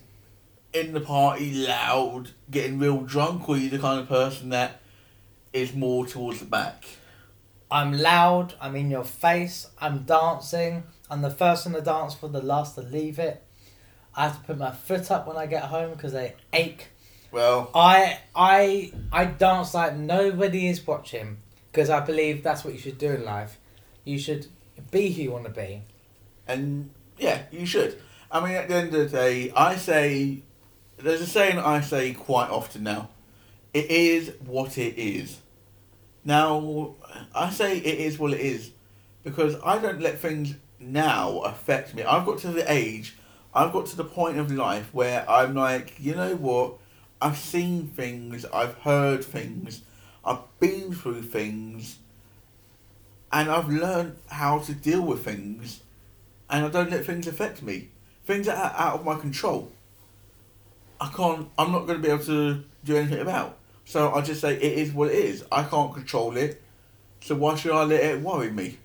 in 0.72 0.92
the 0.92 1.00
party 1.00 1.52
loud, 1.52 2.30
getting 2.48 2.78
real 2.78 3.00
drunk, 3.00 3.48
or 3.48 3.56
are 3.56 3.58
you 3.58 3.70
the 3.70 3.80
kind 3.80 3.98
of 3.98 4.08
person 4.08 4.50
that 4.50 4.80
is 5.52 5.74
more 5.74 6.06
towards 6.06 6.38
the 6.38 6.44
back? 6.44 6.84
I'm 7.72 7.98
loud, 7.98 8.54
I'm 8.60 8.76
in 8.76 8.88
your 8.88 9.02
face, 9.02 9.66
I'm 9.80 10.04
dancing, 10.04 10.84
I'm 11.10 11.22
the 11.22 11.30
first 11.30 11.66
on 11.66 11.72
the 11.72 11.80
dance 11.80 12.14
for 12.14 12.28
the 12.28 12.40
last 12.40 12.76
to 12.76 12.82
leave 12.82 13.18
it. 13.18 13.42
I 14.14 14.28
have 14.28 14.38
to 14.38 14.46
put 14.46 14.58
my 14.58 14.70
foot 14.70 15.10
up 15.10 15.26
when 15.26 15.36
I 15.36 15.46
get 15.46 15.64
home 15.64 15.90
because 15.90 16.12
they 16.12 16.34
ache. 16.52 16.86
Well, 17.32 17.68
I 17.74 18.20
I 18.32 18.92
I 19.10 19.24
dance 19.24 19.74
like 19.74 19.96
nobody 19.96 20.68
is 20.68 20.86
watching 20.86 21.38
because 21.70 21.90
I 21.90 22.00
believe 22.00 22.42
that's 22.42 22.64
what 22.64 22.74
you 22.74 22.80
should 22.80 22.98
do 22.98 23.10
in 23.12 23.24
life. 23.24 23.58
You 24.04 24.18
should 24.18 24.46
be 24.90 25.10
who 25.12 25.22
you 25.22 25.32
want 25.32 25.44
to 25.44 25.50
be. 25.50 25.82
and 26.46 26.90
yeah, 27.18 27.42
you 27.50 27.66
should. 27.66 28.00
I 28.30 28.40
mean, 28.44 28.54
at 28.56 28.68
the 28.68 28.74
end 28.74 28.94
of 28.94 29.10
the 29.10 29.16
day, 29.16 29.52
I 29.54 29.76
say 29.76 30.42
there's 30.96 31.20
a 31.20 31.26
saying 31.26 31.58
I 31.58 31.80
say 31.80 32.12
quite 32.14 32.48
often 32.50 32.82
now. 32.84 33.10
It 33.74 33.90
is 33.90 34.32
what 34.44 34.78
it 34.78 34.98
is. 34.98 35.38
Now, 36.24 36.94
I 37.34 37.50
say 37.50 37.78
it 37.78 37.98
is 37.98 38.18
what 38.18 38.32
it 38.32 38.40
is 38.40 38.70
because 39.22 39.56
I 39.64 39.78
don't 39.78 40.00
let 40.00 40.18
things 40.18 40.54
now 40.78 41.40
affect 41.40 41.94
me. 41.94 42.02
I've 42.02 42.26
got 42.26 42.38
to 42.40 42.48
the 42.48 42.70
age, 42.70 43.16
I've 43.54 43.72
got 43.72 43.86
to 43.86 43.96
the 43.96 44.04
point 44.04 44.38
of 44.38 44.50
life 44.50 44.92
where 44.92 45.28
I'm 45.28 45.54
like, 45.54 45.94
you 45.98 46.14
know 46.14 46.36
what? 46.36 46.74
I've 47.20 47.36
seen 47.38 47.88
things, 47.88 48.46
I've 48.46 48.74
heard 48.78 49.24
things, 49.24 49.82
I've 50.24 50.40
been 50.58 50.94
through 50.94 51.22
things, 51.22 51.98
and 53.32 53.50
I've 53.50 53.68
learned 53.68 54.16
how 54.28 54.58
to 54.60 54.74
deal 54.74 55.02
with 55.02 55.24
things, 55.24 55.80
and 56.48 56.64
I 56.64 56.68
don't 56.68 56.90
let 56.90 57.04
things 57.04 57.26
affect 57.26 57.62
me. 57.62 57.88
Things 58.24 58.46
that 58.46 58.56
are 58.58 58.78
out 58.78 59.00
of 59.00 59.04
my 59.04 59.16
control. 59.18 59.70
I 61.00 61.08
can't. 61.08 61.48
I'm 61.58 61.72
not 61.72 61.86
going 61.86 62.00
to 62.00 62.06
be 62.06 62.12
able 62.12 62.24
to 62.24 62.62
do 62.84 62.96
anything 62.96 63.20
about. 63.20 63.56
So 63.84 64.12
I 64.12 64.20
just 64.20 64.40
say 64.40 64.54
it 64.54 64.62
is 64.62 64.92
what 64.92 65.08
it 65.08 65.14
is. 65.14 65.44
I 65.50 65.64
can't 65.64 65.92
control 65.92 66.36
it. 66.36 66.62
So 67.22 67.34
why 67.34 67.54
should 67.56 67.72
I 67.72 67.84
let 67.84 68.02
it 68.02 68.20
worry 68.20 68.50
me? 68.50 68.78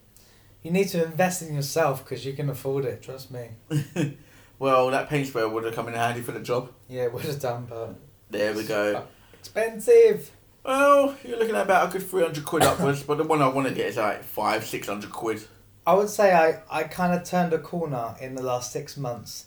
You 0.63 0.71
need 0.71 0.87
to 0.89 1.03
invest 1.03 1.43
in 1.43 1.53
yourself 1.53 2.03
because 2.03 2.25
you 2.25 2.33
can 2.33 2.49
afford 2.49 2.85
it. 2.85 3.03
Trust 3.03 3.29
me. 3.29 3.49
well, 4.59 4.89
that 4.89 5.09
paint 5.09 5.27
sprayer 5.27 5.47
would 5.47 5.63
have 5.63 5.75
come 5.75 5.87
in 5.87 5.93
handy 5.93 6.21
for 6.21 6.31
the 6.31 6.39
job. 6.39 6.71
Yeah, 6.89 7.03
it 7.03 7.13
would 7.13 7.23
have 7.23 7.39
done, 7.39 7.67
but 7.69 7.95
There 8.31 8.53
we 8.53 8.63
go. 8.63 9.03
expensive. 9.39 10.31
Well, 10.65 11.15
you're 11.23 11.37
looking 11.37 11.55
at 11.55 11.61
about 11.61 11.89
a 11.89 11.91
good 11.91 12.07
three 12.07 12.23
hundred 12.23 12.43
quid 12.43 12.63
upwards, 12.63 13.03
but 13.03 13.17
the 13.17 13.23
one 13.23 13.41
I 13.41 13.47
want 13.47 13.67
to 13.67 13.73
get 13.73 13.87
is 13.87 13.97
like 13.97 14.23
five, 14.23 14.65
six 14.65 14.87
hundred 14.87 15.11
quid. 15.11 15.43
I 15.85 15.93
would 15.93 16.09
say 16.09 16.33
I, 16.33 16.61
I 16.69 16.83
kind 16.83 17.13
of 17.13 17.23
turned 17.23 17.53
a 17.53 17.59
corner 17.59 18.15
in 18.19 18.33
the 18.33 18.41
last 18.41 18.71
six 18.71 18.97
months. 18.97 19.45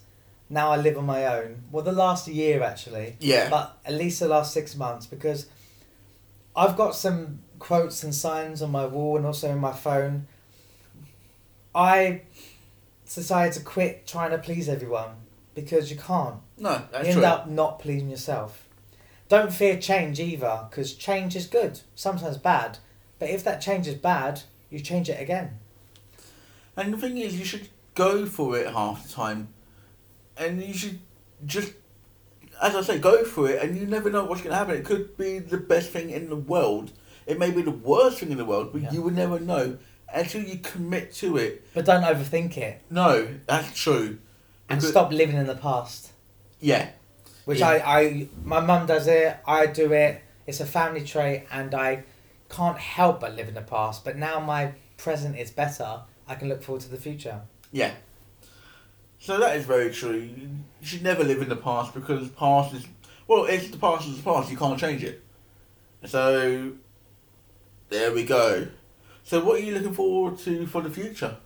Now 0.49 0.71
I 0.71 0.77
live 0.77 0.97
on 0.97 1.05
my 1.05 1.27
own. 1.27 1.65
Well, 1.73 1.83
the 1.83 1.93
last 1.93 2.29
year 2.29 2.63
actually. 2.63 3.17
Yeah. 3.19 3.51
But 3.51 3.77
at 3.85 3.95
least 3.95 4.21
the 4.21 4.29
last 4.29 4.55
six 4.55 4.77
months 4.77 5.07
because 5.07 5.47
I've 6.55 6.77
got 6.77 6.95
some 6.95 7.41
quotes 7.59 8.05
and 8.05 8.15
signs 8.15 8.63
on 8.63 8.71
my 8.71 8.87
wall 8.87 9.17
and 9.17 9.27
also 9.27 9.51
in 9.51 9.59
my 9.59 9.73
phone. 9.73 10.29
I 11.75 12.23
decided 13.05 13.55
to 13.55 13.61
quit 13.61 14.07
trying 14.07 14.31
to 14.31 14.39
please 14.39 14.69
everyone 14.69 15.11
because 15.55 15.91
you 15.91 15.97
can't. 15.97 16.37
No, 16.57 16.83
that's 16.93 17.09
you 17.09 17.13
end 17.13 17.21
true. 17.21 17.25
up 17.25 17.49
not 17.49 17.81
pleasing 17.81 18.09
yourself. 18.09 18.68
Don't 19.29 19.53
fear 19.53 19.77
change 19.79 20.19
either 20.21 20.67
because 20.71 20.95
change 20.95 21.37
is 21.37 21.47
good, 21.47 21.81
sometimes 21.95 22.39
bad. 22.39 22.79
But 23.19 23.31
if 23.31 23.45
that 23.45 23.61
change 23.61 23.87
is 23.87 23.95
bad, 23.95 24.43
you 24.71 24.81
change 24.81 25.09
it 25.11 25.21
again. 25.21 25.59
And 26.77 26.93
the 26.95 26.99
thing 26.99 27.19
is, 27.19 27.39
you 27.39 27.45
should 27.45 27.69
go 27.95 28.25
for 28.27 28.57
it 28.57 28.69
half 28.73 29.07
the 29.07 29.13
time, 29.13 29.49
and 30.37 30.63
you 30.63 30.73
should 30.73 31.01
just, 31.45 31.73
as 32.63 32.75
I 32.77 32.83
say, 32.83 32.99
go 32.99 33.25
for 33.25 33.51
it. 33.51 33.61
And 33.63 33.77
you 33.77 33.87
never 33.87 34.09
know 34.11 34.25
what's 34.25 34.41
going 34.41 34.53
to 34.53 34.57
happen. 34.57 34.77
It 34.77 34.85
could 34.85 35.17
be 35.19 35.41
the 35.41 35.57
best 35.59 35.91
thing 35.91 36.11
in 36.11 36.29
the 36.31 36.37
world. 36.37 36.93
It 37.27 37.39
may 37.39 37.51
be 37.51 37.61
the 37.63 37.71
worst 37.73 38.21
thing 38.21 38.31
in 38.31 38.39
the 38.39 38.45
world, 38.45 38.71
but 38.73 38.83
Yeah. 38.83 38.93
you 38.93 39.03
will 39.03 39.11
never 39.13 39.39
know 39.41 39.77
until 40.15 40.43
you 40.43 40.59
commit 40.59 41.13
to 41.17 41.37
it. 41.37 41.65
But 41.75 41.85
don't 41.85 42.03
overthink 42.03 42.57
it 42.57 42.81
No, 42.89 43.29
that's 43.47 43.79
true. 43.79 44.19
and 44.71 44.79
Because- 44.81 44.91
stop 44.91 45.13
living 45.13 45.37
in 45.37 45.47
the 45.47 45.55
past. 45.57 46.13
Yeah, 46.61 46.91
Which 47.49 47.61
Yeah. 47.61 47.69
I, 47.69 48.01
I, 48.01 48.29
my 48.45 48.61
mum 48.61 48.85
does 48.87 49.07
it, 49.07 49.39
I 49.47 49.65
do 49.65 49.91
it. 49.95 50.21
It's 50.47 50.61
a 50.61 50.67
family 50.67 51.03
trait, 51.03 51.45
and 51.51 51.75
I 51.75 52.05
can't 52.51 52.77
help 52.77 53.21
but 53.21 53.35
live 53.37 53.49
in 53.49 53.55
the 53.55 53.63
past. 53.63 54.05
But 54.05 54.19
now 54.19 54.39
my 54.39 54.73
present 54.99 55.35
is 55.39 55.51
better. 55.51 56.03
I 56.27 56.35
can 56.35 56.51
look 56.51 56.63
forward 56.63 56.83
to 56.83 56.91
the 56.91 56.99
future. 56.99 57.41
yeah. 57.73 57.93
So 59.19 59.39
that 59.41 59.57
is 59.57 59.65
very 59.65 59.91
true. 59.91 60.19
You 60.19 60.51
should 60.83 61.03
never 61.03 61.25
live 61.25 61.41
in 61.41 61.49
the 61.49 61.57
past 61.57 61.95
because 61.95 62.29
past 62.29 62.75
is 62.75 62.87
well, 63.27 63.47
it's 63.47 63.69
the 63.69 63.79
past 63.79 64.07
is 64.07 64.19
the 64.19 64.23
past. 64.23 64.51
You 64.51 64.59
can't 64.59 64.79
change 64.79 65.03
it. 65.03 65.25
So 66.05 66.73
there 67.89 68.13
we 68.13 68.25
go. 68.25 68.69
So 69.25 69.43
what 69.43 69.57
are 69.59 69.65
you 69.65 69.73
looking 69.75 69.95
forward 69.95 70.39
to 70.41 70.67
for 70.67 70.83
the 70.83 70.91
future? 70.91 71.37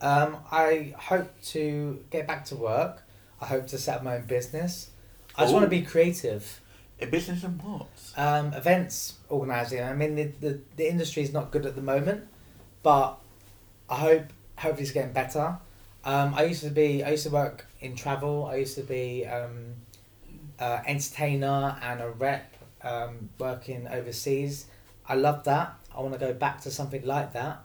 Um, 0.00 0.38
I 0.50 0.92
hope 0.98 1.30
to 1.54 2.04
get 2.10 2.26
back 2.26 2.44
to 2.46 2.56
work. 2.56 3.04
I 3.40 3.46
hope 3.46 3.66
to 3.68 3.78
set 3.78 3.98
up 3.98 4.02
my 4.02 4.16
own 4.16 4.26
business. 4.26 4.90
I 5.36 5.42
just 5.42 5.52
want 5.52 5.64
to 5.64 5.70
be 5.70 5.82
creative. 5.82 6.60
A 7.00 7.06
business 7.06 7.42
and 7.42 7.60
what? 7.60 7.88
Um, 8.16 8.52
events 8.52 9.14
organising. 9.28 9.82
I 9.82 9.92
mean, 9.94 10.14
the, 10.14 10.24
the, 10.40 10.60
the 10.76 10.88
industry 10.88 11.22
is 11.22 11.32
not 11.32 11.50
good 11.50 11.66
at 11.66 11.74
the 11.74 11.82
moment, 11.82 12.28
but 12.82 13.18
I 13.90 13.96
hope 13.96 14.24
hopefully 14.56 14.84
it's 14.84 14.92
getting 14.92 15.12
better. 15.12 15.58
Um, 16.04 16.34
I 16.34 16.44
used 16.44 16.62
to 16.62 16.70
be. 16.70 17.02
I 17.02 17.10
used 17.10 17.24
to 17.24 17.30
work 17.30 17.66
in 17.80 17.96
travel. 17.96 18.46
I 18.46 18.56
used 18.56 18.76
to 18.76 18.82
be 18.82 19.26
um, 19.26 19.74
uh, 20.60 20.80
entertainer 20.86 21.78
and 21.82 22.00
a 22.00 22.10
rep 22.10 22.54
um, 22.82 23.30
working 23.38 23.88
overseas. 23.88 24.66
I 25.08 25.14
love 25.14 25.44
that. 25.44 25.74
I 25.96 26.00
want 26.00 26.12
to 26.14 26.20
go 26.20 26.32
back 26.32 26.60
to 26.62 26.70
something 26.70 27.04
like 27.04 27.32
that. 27.32 27.64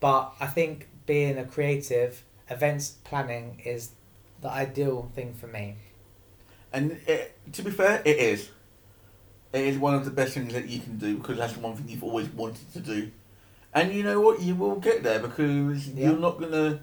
But 0.00 0.32
I 0.40 0.46
think 0.46 0.88
being 1.06 1.38
a 1.38 1.44
creative, 1.44 2.24
events 2.50 2.96
planning 3.04 3.60
is 3.64 3.90
the 4.40 4.50
ideal 4.50 5.10
thing 5.14 5.34
for 5.34 5.46
me. 5.46 5.76
And 6.76 6.92
it, 7.06 7.34
to 7.54 7.62
be 7.62 7.70
fair, 7.70 8.02
it 8.04 8.18
is. 8.18 8.50
It 9.52 9.62
is 9.62 9.78
one 9.78 9.94
of 9.94 10.04
the 10.04 10.10
best 10.10 10.34
things 10.34 10.52
that 10.52 10.68
you 10.68 10.78
can 10.80 10.98
do 10.98 11.16
because 11.16 11.38
that's 11.38 11.54
the 11.54 11.60
one 11.60 11.74
thing 11.74 11.88
you've 11.88 12.04
always 12.04 12.28
wanted 12.28 12.70
to 12.74 12.80
do. 12.80 13.10
And 13.72 13.94
you 13.94 14.02
know 14.02 14.20
what? 14.20 14.42
You 14.42 14.54
will 14.54 14.76
get 14.76 15.02
there 15.02 15.18
because 15.18 15.88
Yeah. 15.88 16.10
you're 16.10 16.18
not 16.18 16.38
going 16.38 16.52
to 16.52 16.80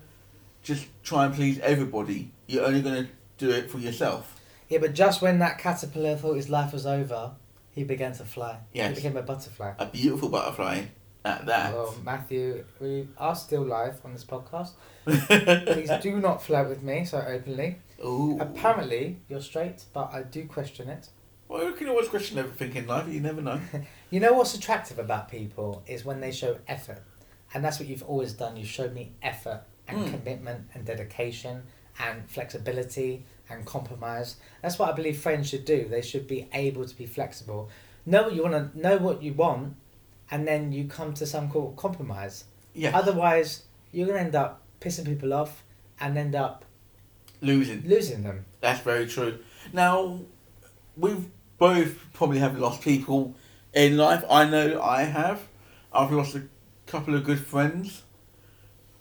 just 0.64 0.88
try 1.04 1.26
and 1.26 1.36
please 1.36 1.60
everybody. 1.60 2.32
You're 2.48 2.66
only 2.66 2.82
going 2.82 3.04
to 3.06 3.10
do 3.38 3.52
it 3.52 3.70
for 3.70 3.78
yourself. 3.78 4.40
Yeah, 4.68 4.80
but 4.80 4.96
just 4.96 5.22
when 5.22 5.38
that 5.40 5.60
caterpillar 5.60 6.16
thought 6.16 6.34
his 6.38 6.50
life 6.50 6.74
was 6.74 6.88
over, 6.88 7.34
he 7.72 7.84
began 7.84 8.14
to 8.14 8.26
fly. 8.26 8.58
Yes. 8.74 8.90
He 8.90 8.96
became 8.96 9.18
a 9.18 9.22
butterfly. 9.22 9.74
A 9.78 9.86
beautiful 9.86 10.30
butterfly 10.30 10.86
at 11.24 11.46
that. 11.46 11.74
Well, 11.74 11.96
Matthew, 12.04 12.66
we 12.80 13.08
are 13.20 13.36
still 13.36 13.64
live 13.64 14.00
on 14.04 14.14
this 14.14 14.24
podcast. 14.26 14.72
Please 15.06 15.92
do 16.02 16.20
not 16.20 16.42
flirt 16.42 16.68
with 16.70 16.82
me 16.82 17.06
so 17.06 17.20
openly. 17.20 17.78
Ooh. 18.04 18.38
Apparently, 18.40 19.18
you're 19.30 19.42
straight, 19.42 19.84
but 19.94 20.14
I 20.14 20.24
do 20.24 20.46
question 20.46 20.90
it. 20.90 21.10
Well, 21.48 21.64
you 21.66 21.74
can 21.74 21.88
always 21.90 22.08
question 22.08 22.38
everything 22.40 22.76
in 22.76 22.88
life. 22.88 23.08
You 23.08 23.20
never 23.20 23.42
know. 23.42 23.60
You 24.10 24.20
know 24.20 24.34
what's 24.34 24.54
attractive 24.54 25.00
about 25.00 25.30
people 25.30 25.84
is 25.88 26.06
when 26.06 26.20
they 26.20 26.32
show 26.32 26.60
effort. 26.68 27.02
And 27.54 27.64
that's 27.66 27.80
what 27.80 27.90
you've 27.90 28.04
always 28.04 28.34
done. 28.34 28.56
You've 28.58 28.68
showed 28.68 28.94
me 28.94 29.12
effort 29.24 29.62
and 29.88 29.98
Mm. 29.98 30.12
commitment 30.12 30.70
and 30.74 30.86
dedication 30.86 31.64
and 32.00 32.30
flexibility 32.30 33.26
and 33.50 33.66
compromise. 33.66 34.38
That's 34.62 34.78
what 34.80 34.90
I 34.90 34.92
believe 34.94 35.18
friends 35.20 35.50
should 35.50 35.66
do. 35.66 35.88
They 35.90 36.02
should 36.02 36.28
be 36.28 36.48
able 36.54 36.86
to 36.86 36.96
be 36.96 37.06
flexible. 37.08 37.70
Know 38.06 38.24
what 38.24 38.34
you 38.36 38.44
want 38.44 38.74
to 38.74 38.80
know 38.80 38.98
what 38.98 39.24
you 39.24 39.34
want 39.34 39.76
and 40.32 40.48
then 40.48 40.72
you 40.72 40.86
come 40.86 41.14
to 41.16 41.26
some 41.26 41.52
of 41.52 41.76
compromise. 41.76 42.46
Yeah. 42.74 42.96
Otherwise, 42.98 43.64
you're 43.92 44.08
going 44.08 44.20
to 44.20 44.26
end 44.26 44.36
up 44.36 44.62
pissing 44.80 45.06
people 45.06 45.34
off 45.34 45.64
and 46.00 46.18
end 46.18 46.36
up 46.36 46.63
Losing. 47.44 47.84
losing 47.86 48.24
them. 48.24 48.46
That's 48.62 48.80
very 48.80 49.06
true. 49.06 49.40
Now, 49.72 50.22
we've 50.98 51.28
both 51.58 52.12
probably 52.14 52.40
have 52.40 52.58
lost 52.58 52.82
people 52.82 53.36
in 53.74 53.98
life. 53.98 54.24
I 54.30 54.46
know 54.50 54.82
I 54.82 55.04
have. 55.04 55.48
I've 55.92 56.12
lost 56.12 56.36
a 56.36 56.44
couple 56.88 57.16
of 57.16 57.24
good 57.24 57.40
friends. 57.40 58.04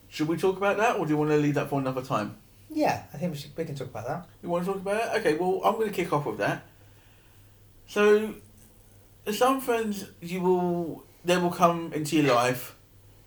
Should 0.09 0.29
we 0.29 0.37
talk 0.37 0.57
about 0.57 0.77
that, 0.77 0.97
or 0.97 1.07
do 1.07 1.13
you 1.13 1.17
want 1.17 1.31
to 1.31 1.37
leave 1.37 1.55
that 1.55 1.71
for 1.71 1.81
another 1.81 2.03
time? 2.03 2.37
Yeah, 2.69 3.05
I 3.15 3.17
think 3.17 3.33
we, 3.33 3.39
should, 3.39 3.57
we 3.57 3.65
can 3.65 3.75
talk 3.75 3.89
about 3.89 4.07
that. 4.07 4.29
You 4.43 4.49
want 4.49 4.65
to 4.65 4.73
talk 4.73 4.81
about 4.81 4.97
it? 4.97 5.21
Okay, 5.21 5.35
well, 5.39 5.61
I'm 5.65 5.75
going 5.75 5.89
to 5.89 5.95
kick 5.95 6.13
off 6.13 6.27
with 6.27 6.39
that. 6.39 6.65
So, 7.87 8.35
some 9.31 9.61
friends 9.61 10.07
you 10.21 10.41
will 10.41 11.05
they 11.25 11.37
will 11.37 11.51
come 11.51 11.93
into 11.93 12.17
your 12.17 12.35
life 12.35 12.75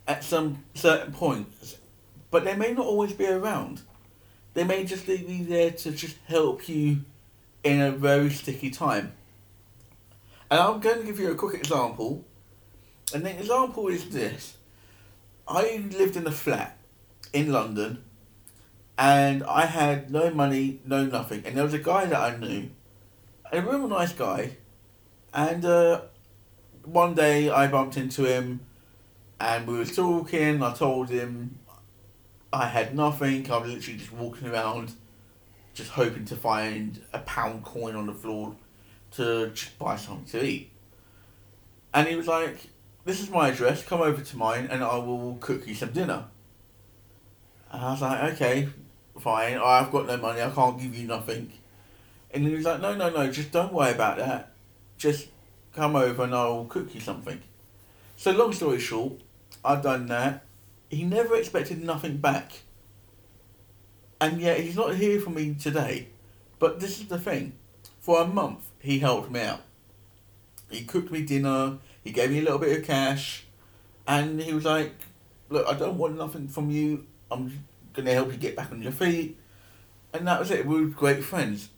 at 0.08 0.24
some 0.24 0.64
certain 0.74 1.14
points, 1.14 1.78
but 2.32 2.44
they 2.44 2.56
may 2.56 2.74
not 2.74 2.86
always 2.86 3.14
be 3.14 3.28
around. 3.28 3.82
They 4.56 4.64
may 4.64 4.84
just 4.86 5.06
be 5.06 5.44
there 5.44 5.72
to 5.72 5.92
just 5.92 6.18
help 6.26 6.68
you 6.68 7.02
in 7.64 7.82
a 7.82 7.92
very 7.92 8.32
sticky 8.32 8.72
time. 8.72 9.14
And 10.50 10.60
I'm 10.60 10.80
going 10.80 11.02
to 11.02 11.06
give 11.06 11.20
you 11.20 11.32
a 11.32 11.36
quick 11.36 11.56
example. 11.56 12.26
And 13.14 13.24
the 13.24 13.38
example 13.38 13.88
is 13.90 14.10
this. 14.10 14.58
I 15.48 15.86
lived 15.92 16.16
in 16.16 16.26
a 16.26 16.32
flat 16.32 16.78
in 17.34 17.52
London 17.52 18.04
and 18.98 19.44
I 19.44 19.66
had 19.66 20.10
no 20.10 20.32
money, 20.32 20.80
no 20.86 21.06
nothing. 21.06 21.44
And 21.46 21.56
there 21.58 21.64
was 21.64 21.74
a 21.74 21.80
guy 21.80 22.06
that 22.06 22.20
I 22.20 22.38
knew, 22.38 22.70
a 23.52 23.62
real 23.62 23.88
nice 23.88 24.14
guy, 24.14 24.58
and 25.34 25.66
uh, 25.66 26.02
one 26.84 27.14
day 27.14 27.50
I 27.50 27.68
bumped 27.68 27.98
into 27.98 28.24
him, 28.24 28.62
and 29.40 29.68
we 29.68 29.78
were 29.78 29.86
talking. 29.86 30.64
I 30.64 30.74
told 30.74 31.10
him 31.10 31.60
I 32.56 32.68
had 32.68 32.96
nothing. 32.96 33.52
I 33.52 33.58
was 33.58 33.74
literally 33.74 34.00
just 34.00 34.14
walking 34.14 34.48
around, 34.48 34.94
just 35.74 35.92
hoping 35.92 36.24
to 36.26 36.38
find 36.38 37.02
a 37.12 37.20
pound 37.20 37.66
coin 37.66 37.98
on 37.98 38.06
the 38.06 38.14
floor 38.14 38.56
to 39.12 39.52
buy 39.78 39.98
something 39.98 40.26
to 40.28 40.46
eat. 40.46 40.72
And 41.94 42.08
he 42.08 42.16
was 42.16 42.28
like, 42.28 42.70
"This 43.04 43.20
is 43.22 43.30
my 43.30 43.50
address. 43.50 43.84
Come 43.84 44.02
over 44.02 44.22
to 44.22 44.38
mine, 44.38 44.68
and 44.72 44.82
I 44.86 44.96
will 44.96 45.36
cook 45.42 45.68
you 45.68 45.76
some 45.76 45.92
dinner." 45.92 46.28
And 47.72 47.82
I 47.84 47.92
was 47.92 48.02
like, 48.02 48.34
"Okay, 48.34 48.70
fine. 49.20 49.58
I've 49.58 49.92
got 49.92 50.08
no 50.08 50.16
money. 50.16 50.42
I 50.42 50.50
can't 50.50 50.80
give 50.80 50.96
you 50.96 51.08
nothing." 51.08 51.52
And 52.32 52.48
he 52.48 52.56
was 52.56 52.64
like, 52.64 52.80
"No, 52.80 52.96
no, 52.96 53.10
no. 53.10 53.30
Just 53.30 53.52
don't 53.52 53.74
worry 53.74 53.92
about 53.92 54.18
that. 54.18 54.54
Just 54.98 55.28
come 55.74 55.98
over 55.98 56.24
and 56.24 56.34
I'll 56.34 56.66
cook 56.66 56.96
you 56.96 57.02
something." 57.02 57.42
So 58.16 58.32
long 58.32 58.54
story 58.54 58.80
short, 58.80 59.20
I've 59.64 59.82
done 59.82 60.08
that. 60.08 60.46
He 60.90 61.04
never 61.04 61.36
expected 61.36 61.84
nothing 61.84 62.18
back. 62.18 62.62
And 64.22 64.42
yet 64.42 64.60
he's 64.60 64.76
not 64.76 64.96
here 64.96 65.20
for 65.20 65.30
me 65.30 65.56
today. 65.56 66.08
But 66.60 66.80
this 66.80 67.00
is 67.00 67.08
the 67.08 67.20
thing. 67.20 67.54
For 68.00 68.22
a 68.22 68.28
month, 68.28 68.70
he 68.80 69.00
helped 69.00 69.32
me 69.32 69.42
out. 69.42 69.62
He 70.70 70.84
cooked 70.84 71.12
me 71.12 71.22
dinner. 71.22 71.78
He 72.04 72.12
gave 72.12 72.32
me 72.32 72.40
a 72.40 72.44
little 72.44 72.60
bit 72.60 72.78
of 72.78 72.86
cash. 72.86 73.46
And 74.08 74.42
he 74.42 74.54
was 74.54 74.66
like, 74.66 74.94
Look, 75.50 75.68
I 75.68 75.74
don't 75.74 75.98
want 75.98 76.18
nothing 76.18 76.48
from 76.48 76.72
you. 76.72 77.06
I'm 77.30 77.64
going 77.94 78.06
to 78.06 78.14
help 78.14 78.32
you 78.32 78.38
get 78.38 78.56
back 78.56 78.72
on 78.72 78.82
your 78.82 78.92
feet. 78.92 79.38
And 80.14 80.28
that 80.28 80.40
was 80.40 80.50
it. 80.50 80.66
We 80.66 80.82
were 80.82 80.88
great 80.88 81.24
friends. 81.24 81.70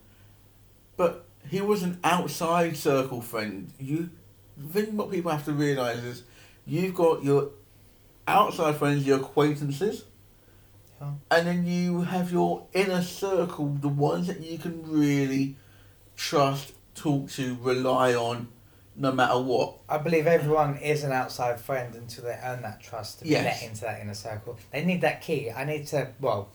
But 0.96 1.26
he 1.50 1.62
was 1.62 1.84
an 1.84 2.00
outside 2.04 2.78
circle 2.78 3.22
friend. 3.22 3.72
You 3.80 4.10
the 4.58 4.82
thing 4.82 4.98
what 4.98 5.12
people 5.12 5.32
have 5.32 5.46
to 5.46 5.54
realise 5.54 6.00
is 6.00 6.24
you've 6.66 6.96
got 6.96 7.24
your 7.24 7.50
outside 8.28 8.76
friends, 8.76 9.06
your 9.06 9.20
acquaintances, 9.20 10.04
Yeah. 11.02 11.12
and 11.32 11.48
then 11.48 11.66
you 11.66 12.02
have 12.02 12.32
your 12.32 12.68
inner 12.74 13.02
circle, 13.02 13.78
the 13.80 13.88
ones 13.88 14.28
that 14.28 14.42
you 14.42 14.58
can 14.58 14.84
really 14.90 15.56
trust, 16.16 16.74
talk 16.96 17.30
to, 17.32 17.56
rely 17.62 18.14
on, 18.16 18.48
no 18.96 19.12
matter 19.12 19.40
what. 19.40 19.78
I 19.88 20.00
believe 20.00 20.26
everyone 20.28 20.78
is 20.78 21.04
an 21.04 21.12
outside 21.12 21.62
friend 21.62 21.94
until 21.96 22.24
they 22.26 22.40
earn 22.44 22.64
that 22.64 22.82
trust 22.82 23.20
to 23.20 23.24
be 23.26 23.30
Yes. 23.32 23.62
let 23.62 23.70
into 23.70 23.82
that 23.82 24.02
inner 24.02 24.16
circle. 24.16 24.58
They 24.72 24.84
need 24.84 25.02
that 25.02 25.22
key. 25.22 25.52
I 25.52 25.64
need 25.66 25.86
to, 25.88 26.10
well, 26.20 26.50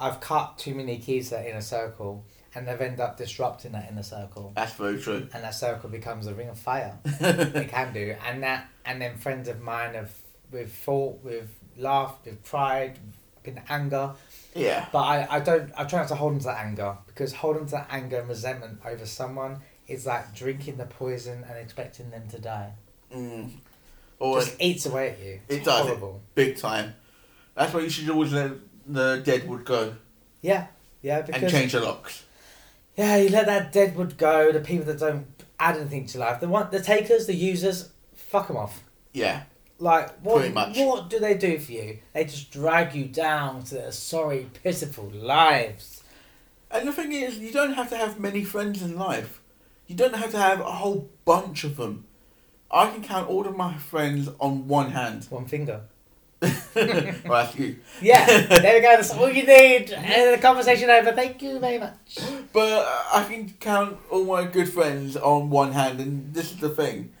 I've 0.00 0.18
cut 0.20 0.56
too 0.58 0.74
many 0.74 0.96
keys 0.98 1.28
to 1.28 1.34
that 1.36 1.46
inner 1.46 1.60
circle 1.60 2.24
and 2.54 2.66
they've 2.66 2.80
ended 2.80 3.00
up 3.00 3.16
disrupting 3.18 3.72
that 3.72 3.90
inner 3.90 4.02
circle. 4.02 4.52
That's 4.56 4.72
very 4.72 4.98
true. 5.00 5.28
And 5.34 5.44
that 5.44 5.54
circle 5.54 5.90
becomes 5.90 6.26
a 6.26 6.34
ring 6.34 6.48
of 6.48 6.58
fire. 6.58 6.98
it 7.04 7.68
can 7.68 7.92
do. 7.92 8.16
And 8.26 8.42
that, 8.42 8.68
and 8.86 9.00
then 9.00 9.16
friends 9.18 9.48
of 9.48 9.60
mine 9.60 9.92
have, 9.94 10.12
we've 10.52 10.70
fought, 10.70 11.20
we've 11.24 11.50
laughed, 11.76 12.26
we've 12.26 12.42
cried, 12.44 12.98
been 13.42 13.60
anger. 13.68 14.12
yeah. 14.54 14.86
But 14.92 15.00
I, 15.02 15.26
I 15.30 15.40
don't, 15.40 15.70
I 15.76 15.84
try 15.84 16.00
not 16.00 16.08
to 16.08 16.14
hold 16.14 16.32
on 16.34 16.38
to 16.40 16.44
that 16.46 16.60
anger 16.64 16.96
because 17.06 17.32
holding 17.32 17.64
to 17.66 17.72
that 17.72 17.88
anger 17.90 18.20
and 18.20 18.28
resentment 18.28 18.80
over 18.86 19.06
someone 19.06 19.60
is 19.88 20.06
like 20.06 20.34
drinking 20.34 20.76
the 20.76 20.86
poison 20.86 21.44
and 21.48 21.58
expecting 21.58 22.10
them 22.10 22.28
to 22.30 22.38
die. 22.38 22.72
Mm. 23.14 23.50
Or 24.18 24.38
just 24.40 24.56
eats 24.60 24.86
away 24.86 25.10
at 25.10 25.18
you. 25.20 25.40
It 25.48 25.56
It's 25.56 25.64
does. 25.64 25.86
horrible. 25.86 26.20
big 26.34 26.56
time. 26.56 26.94
That's 27.54 27.74
why 27.74 27.80
you 27.80 27.90
should 27.90 28.08
always 28.08 28.32
let 28.32 28.52
the 28.86 29.20
deadwood 29.24 29.64
go 29.64 29.94
Yeah, 30.40 30.66
yeah, 31.02 31.22
Because, 31.22 31.42
and 31.42 31.50
change 31.50 31.72
the 31.72 31.80
locks. 31.80 32.24
yeah, 32.96 33.16
you 33.16 33.28
let 33.30 33.46
that 33.46 33.72
deadwood 33.72 34.16
go. 34.16 34.52
The 34.52 34.60
people 34.60 34.86
that 34.86 34.98
don't 35.00 35.26
add 35.58 35.76
anything 35.76 36.06
to 36.06 36.18
life, 36.18 36.40
the 36.40 36.48
one, 36.48 36.68
the 36.70 36.80
takers, 36.80 37.26
the 37.26 37.34
users, 37.34 37.90
fuck 38.14 38.46
them 38.48 38.56
off. 38.56 38.82
Yeah. 39.12 39.42
Like 39.82 40.20
what? 40.20 40.48
What 40.76 41.10
do 41.10 41.18
they 41.18 41.34
do 41.34 41.58
for 41.58 41.72
you? 41.72 41.98
They 42.12 42.24
just 42.24 42.52
drag 42.52 42.94
you 42.94 43.06
down 43.06 43.64
to 43.64 43.74
their 43.74 43.90
sorry, 43.90 44.46
pitiful 44.62 45.10
lives. 45.10 46.04
And 46.70 46.86
the 46.86 46.92
thing 46.92 47.10
is, 47.10 47.38
you 47.38 47.50
don't 47.50 47.72
have 47.72 47.90
to 47.90 47.96
have 47.96 48.20
many 48.20 48.44
friends 48.44 48.80
in 48.80 48.96
life. 48.96 49.40
You 49.88 49.96
don't 49.96 50.14
have 50.14 50.30
to 50.30 50.38
have 50.38 50.60
a 50.60 50.70
whole 50.70 51.10
bunch 51.24 51.64
of 51.64 51.76
them. 51.76 52.04
I 52.70 52.90
can 52.90 53.02
count 53.02 53.28
all 53.28 53.44
of 53.44 53.56
my 53.56 53.76
friends 53.76 54.28
on 54.38 54.68
one 54.68 54.92
hand. 54.92 55.26
One 55.30 55.46
finger. 55.46 55.80
well, 56.40 56.52
that's 56.74 57.56
you. 57.58 57.76
Yeah, 58.00 58.24
there 58.24 58.74
we 58.76 58.80
go. 58.82 58.96
That's 58.96 59.12
all 59.12 59.28
you 59.28 59.44
need. 59.44 59.90
And 59.90 60.38
the 60.38 60.40
conversation 60.40 60.88
over. 60.90 61.10
Thank 61.10 61.42
you 61.42 61.58
very 61.58 61.78
much. 61.78 62.18
But 62.52 62.86
I 63.12 63.24
can 63.24 63.52
count 63.58 63.98
all 64.12 64.24
my 64.24 64.44
good 64.44 64.68
friends 64.68 65.16
on 65.16 65.50
one 65.50 65.72
hand, 65.72 65.98
and 65.98 66.32
this 66.32 66.52
is 66.52 66.58
the 66.58 66.68
thing. 66.70 67.12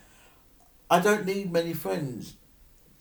I 0.88 1.00
don't 1.00 1.26
need 1.26 1.50
many 1.52 1.72
friends, 1.72 2.34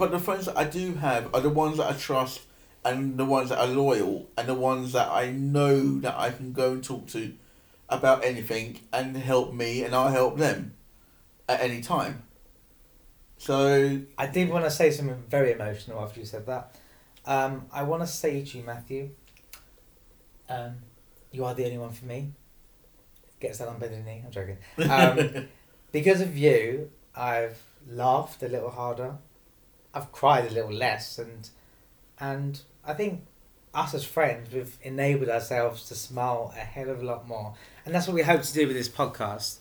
but 0.02 0.10
the 0.10 0.18
friends 0.18 0.48
that 0.48 0.58
I 0.58 0.64
do 0.64 0.96
have 0.96 1.30
are 1.32 1.42
the 1.42 1.50
ones 1.52 1.78
that 1.78 1.88
I 1.88 1.94
trust, 1.94 2.42
and 2.84 3.20
the 3.20 3.24
ones 3.24 3.50
that 3.50 3.60
are 3.60 3.68
loyal, 3.68 4.28
and 4.36 4.48
the 4.48 4.56
ones 4.56 4.94
that 4.94 5.12
I 5.12 5.30
know 5.30 6.00
that 6.00 6.18
I 6.18 6.32
can 6.32 6.54
go 6.54 6.72
and 6.72 6.84
talk 6.84 7.06
to 7.10 7.36
about 7.88 8.26
anything 8.26 8.80
and 8.92 9.16
help 9.16 9.54
me, 9.54 9.84
and 9.84 9.94
I'll 9.94 10.10
help 10.10 10.40
them 10.40 10.74
at 11.48 11.62
any 11.62 11.82
time. 11.82 12.24
So 13.38 14.02
I 14.18 14.26
did 14.26 14.50
want 14.50 14.66
to 14.66 14.72
say 14.72 14.90
something 14.90 15.24
very 15.30 15.52
emotional 15.52 16.02
after 16.02 16.20
you 16.20 16.26
said 16.26 16.48
that. 16.48 16.76
Um, 17.24 17.68
I 17.72 17.84
want 17.84 18.02
to 18.02 18.08
say 18.08 18.44
to 18.44 18.58
you, 18.58 18.64
Matthew, 18.64 19.12
um, 20.50 20.78
you 21.32 21.46
are 21.46 21.54
the 21.54 21.66
only 21.66 21.78
one 21.78 21.92
for 21.92 22.06
me. 22.06 22.32
Gets 23.40 23.60
that 23.60 23.68
on 23.68 23.78
bended 23.78 24.04
knee. 24.04 24.24
I'm 24.26 24.32
joking. 24.32 24.58
Um, 24.90 25.46
because 25.92 26.22
of 26.22 26.36
you, 26.36 26.90
I've 27.16 27.62
laughed 27.88 28.42
a 28.42 28.48
little 28.48 28.72
harder. 28.72 29.20
I've 29.93 30.12
cried 30.12 30.45
a 30.45 30.54
little 30.54 30.71
less, 30.73 31.17
and 31.19 31.49
and 32.19 32.62
I 32.86 32.93
think 32.93 33.21
us 33.73 33.93
as 33.93 34.04
friends, 34.04 34.54
we've 34.54 34.77
enabled 34.84 35.30
ourselves 35.30 35.88
to 35.89 35.95
smile 35.95 36.54
a 36.56 36.60
hell 36.60 36.89
of 36.89 37.01
a 37.01 37.06
lot 37.06 37.27
more, 37.27 37.54
and 37.86 37.93
that's 37.95 38.08
what 38.08 38.13
we 38.15 38.21
hope 38.23 38.41
to 38.43 38.54
do 38.54 38.67
with 38.67 38.75
this 38.75 38.89
podcast. 38.89 39.58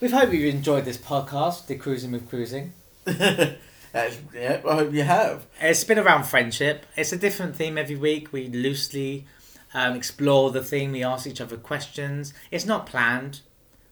We 0.00 0.08
hope 0.08 0.32
you've 0.32 0.54
enjoyed 0.54 0.84
this 0.84 0.98
podcast, 0.98 1.66
the 1.66 1.76
Cruising 1.76 2.10
with 2.12 2.28
Cruising. 2.28 2.72
that's 3.04 4.18
yeah. 4.34 4.60
I 4.68 4.74
hope 4.74 4.92
you 4.92 5.02
have. 5.02 5.46
It's 5.60 5.84
been 5.84 5.98
around 5.98 6.24
friendship. 6.24 6.86
It's 6.96 7.12
a 7.12 7.16
different 7.16 7.54
theme 7.56 7.78
every 7.78 7.96
week. 7.96 8.32
We 8.32 8.48
loosely 8.48 9.26
um, 9.74 9.94
explore 9.94 10.50
the 10.50 10.62
theme. 10.62 10.92
We 10.92 11.04
ask 11.04 11.26
each 11.26 11.40
other 11.40 11.56
questions. 11.56 12.34
It's 12.50 12.66
not 12.66 12.86
planned. 12.86 13.40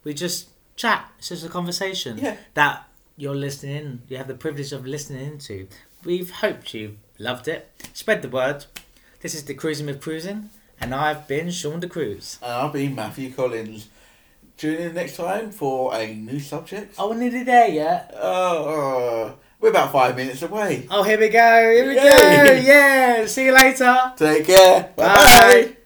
We 0.02 0.14
just 0.14 0.48
chat. 0.76 1.10
It's 1.18 1.28
just 1.28 1.44
a 1.44 1.48
conversation 1.48 2.18
Yeah. 2.18 2.36
that 2.54 2.86
you're 3.20 3.34
listening. 3.34 4.02
You 4.08 4.16
have 4.16 4.28
the 4.28 4.34
privilege 4.34 4.72
of 4.72 4.86
listening 4.86 5.32
into. 5.32 5.68
We've 6.04 6.30
hoped 6.30 6.72
you 6.72 6.96
loved 7.18 7.48
it. 7.48 7.70
Spread 7.92 8.22
the 8.22 8.28
word. 8.28 8.64
This 9.20 9.34
is 9.34 9.44
the 9.44 9.54
Cruising 9.54 9.86
with 9.86 10.00
Cruising, 10.00 10.48
and 10.80 10.94
I've 10.94 11.28
been 11.28 11.50
Sean 11.50 11.80
de 11.80 11.88
Cruz. 11.88 12.38
And 12.42 12.50
I'll 12.50 12.72
be 12.72 12.88
Matthew 12.88 13.32
Collins. 13.32 13.88
Tune 14.56 14.80
in 14.80 14.94
next 14.94 15.16
time 15.16 15.50
for 15.50 15.94
a 15.94 16.14
new 16.14 16.40
subject. 16.40 16.94
Oh, 16.98 17.10
we're 17.10 17.16
nearly 17.16 17.42
there 17.42 17.68
yet. 17.68 18.14
Oh, 18.18 19.34
we're 19.60 19.70
about 19.70 19.92
five 19.92 20.16
minutes 20.16 20.40
away. 20.42 20.86
Oh, 20.90 21.02
here 21.02 21.18
we 21.20 21.28
go. 21.28 21.72
Here 21.72 21.86
we 21.86 21.96
Yay. 21.96 22.02
go. 22.02 22.52
Yeah. 22.62 23.26
See 23.26 23.46
you 23.46 23.52
later. 23.52 24.12
Take 24.16 24.46
care. 24.46 24.92
Bye. 24.96 25.14
bye. 25.14 25.76